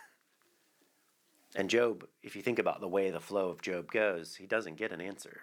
And 1.55 1.69
Job, 1.69 2.05
if 2.23 2.35
you 2.35 2.41
think 2.41 2.59
about 2.59 2.81
the 2.81 2.87
way 2.87 3.09
the 3.09 3.19
flow 3.19 3.49
of 3.49 3.61
Job 3.61 3.91
goes, 3.91 4.35
he 4.35 4.45
doesn't 4.45 4.75
get 4.75 4.91
an 4.91 5.01
answer 5.01 5.41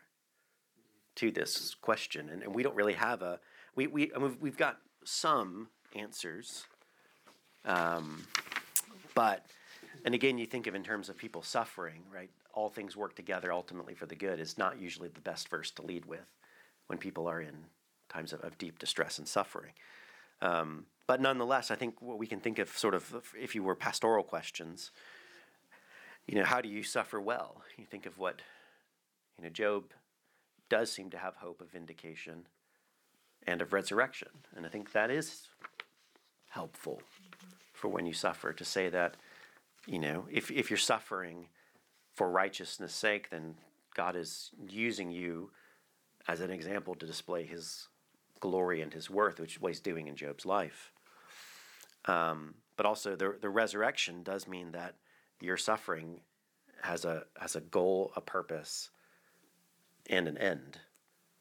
to 1.16 1.30
this 1.30 1.74
question. 1.74 2.28
And, 2.28 2.42
and 2.42 2.54
we 2.54 2.62
don't 2.62 2.76
really 2.76 2.92
have 2.94 3.22
a, 3.22 3.40
we, 3.74 3.86
we, 3.86 4.12
I 4.14 4.18
mean, 4.18 4.36
we've 4.40 4.56
got 4.56 4.78
some 5.04 5.68
answers. 5.94 6.64
Um, 7.64 8.26
but, 9.14 9.46
and 10.04 10.14
again, 10.14 10.38
you 10.38 10.46
think 10.46 10.66
of 10.66 10.74
in 10.74 10.82
terms 10.82 11.08
of 11.08 11.16
people 11.16 11.42
suffering, 11.42 12.02
right? 12.12 12.30
All 12.52 12.68
things 12.68 12.96
work 12.96 13.14
together 13.14 13.52
ultimately 13.52 13.94
for 13.94 14.06
the 14.06 14.14
good 14.14 14.40
is 14.40 14.58
not 14.58 14.80
usually 14.80 15.08
the 15.08 15.20
best 15.20 15.48
verse 15.48 15.70
to 15.72 15.82
lead 15.82 16.04
with 16.06 16.26
when 16.86 16.98
people 16.98 17.26
are 17.26 17.40
in 17.40 17.54
times 18.08 18.32
of, 18.32 18.40
of 18.40 18.58
deep 18.58 18.78
distress 18.78 19.18
and 19.18 19.26
suffering. 19.26 19.72
Um, 20.42 20.86
but 21.06 21.20
nonetheless, 21.20 21.70
I 21.70 21.74
think 21.74 22.00
what 22.00 22.18
we 22.18 22.26
can 22.26 22.40
think 22.40 22.58
of 22.58 22.68
sort 22.70 22.94
of, 22.94 23.24
if 23.38 23.54
you 23.54 23.62
were 23.62 23.74
pastoral 23.74 24.22
questions, 24.22 24.90
you 26.26 26.36
know, 26.36 26.44
how 26.44 26.60
do 26.60 26.68
you 26.68 26.82
suffer 26.82 27.20
well? 27.20 27.62
You 27.76 27.84
think 27.84 28.06
of 28.06 28.18
what, 28.18 28.40
you 29.38 29.44
know, 29.44 29.50
Job 29.50 29.84
does 30.68 30.90
seem 30.90 31.10
to 31.10 31.18
have 31.18 31.36
hope 31.36 31.60
of 31.60 31.70
vindication 31.70 32.46
and 33.46 33.60
of 33.60 33.72
resurrection. 33.72 34.28
And 34.56 34.64
I 34.64 34.68
think 34.68 34.92
that 34.92 35.10
is 35.10 35.48
helpful 36.54 37.02
for 37.72 37.88
when 37.88 38.06
you 38.06 38.12
suffer 38.12 38.52
to 38.52 38.64
say 38.64 38.88
that, 38.88 39.16
you 39.86 39.98
know, 39.98 40.26
if, 40.30 40.50
if 40.50 40.70
you're 40.70 40.78
suffering 40.78 41.48
for 42.14 42.30
righteousness' 42.30 42.94
sake, 42.94 43.28
then 43.30 43.56
God 43.94 44.16
is 44.16 44.50
using 44.68 45.10
you 45.10 45.50
as 46.28 46.40
an 46.40 46.50
example 46.50 46.94
to 46.94 47.06
display 47.06 47.44
his 47.44 47.88
glory 48.40 48.80
and 48.80 48.94
his 48.94 49.10
worth, 49.10 49.40
which 49.40 49.56
is 49.56 49.60
what 49.60 49.68
he's 49.68 49.80
doing 49.80 50.06
in 50.06 50.16
Job's 50.16 50.46
life. 50.46 50.92
Um, 52.06 52.54
but 52.76 52.86
also, 52.86 53.16
the, 53.16 53.36
the 53.40 53.50
resurrection 53.50 54.22
does 54.22 54.48
mean 54.48 54.72
that 54.72 54.94
your 55.40 55.56
suffering 55.56 56.20
has 56.82 57.04
a, 57.04 57.24
has 57.38 57.56
a 57.56 57.60
goal, 57.60 58.12
a 58.16 58.20
purpose, 58.20 58.90
and 60.08 60.28
an 60.28 60.38
end, 60.38 60.78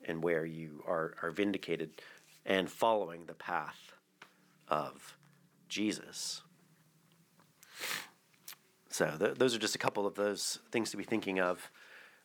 and 0.06 0.24
where 0.24 0.46
you 0.46 0.84
are, 0.88 1.14
are 1.22 1.32
vindicated 1.32 1.92
and 2.46 2.70
following 2.70 3.26
the 3.26 3.34
path 3.34 3.93
of 4.74 5.18
Jesus. 5.70 6.42
So, 8.90 9.16
th- 9.20 9.36
those 9.36 9.56
are 9.56 9.60
just 9.60 9.76
a 9.76 9.80
couple 9.80 10.08
of 10.08 10.16
those 10.16 10.60
things 10.72 10.90
to 10.92 10.98
be 10.98 11.04
thinking 11.04 11.40
of. 11.40 11.70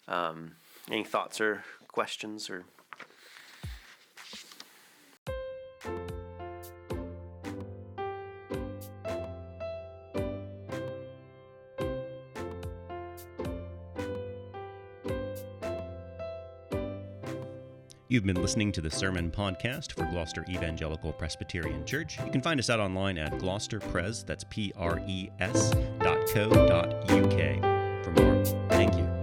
Um, 0.07 0.53
any 0.91 1.05
thoughts 1.05 1.41
or 1.41 1.65
questions 1.89 2.49
or? 2.49 2.65
You've 18.19 18.27
been 18.27 18.43
listening 18.43 18.73
to 18.73 18.81
the 18.81 18.91
Sermon 18.91 19.31
Podcast 19.31 19.93
for 19.93 20.05
Gloucester 20.07 20.45
Evangelical 20.49 21.13
Presbyterian 21.13 21.87
Church. 21.87 22.19
You 22.25 22.33
can 22.33 22.43
find 22.43 22.59
us 22.59 22.69
out 22.69 22.81
online 22.81 23.17
at 23.17 23.31
gloucesterpres, 23.35 24.27
that's 24.27 24.43
P 24.43 24.73
R 24.77 25.01
E 25.07 25.31
S 25.39 25.73
dot 26.01 26.19
co 26.27 26.49
dot 26.67 27.09
UK. 27.13 27.63
For 28.03 28.11
more, 28.11 28.45
thank 28.71 28.97
you. 28.97 29.18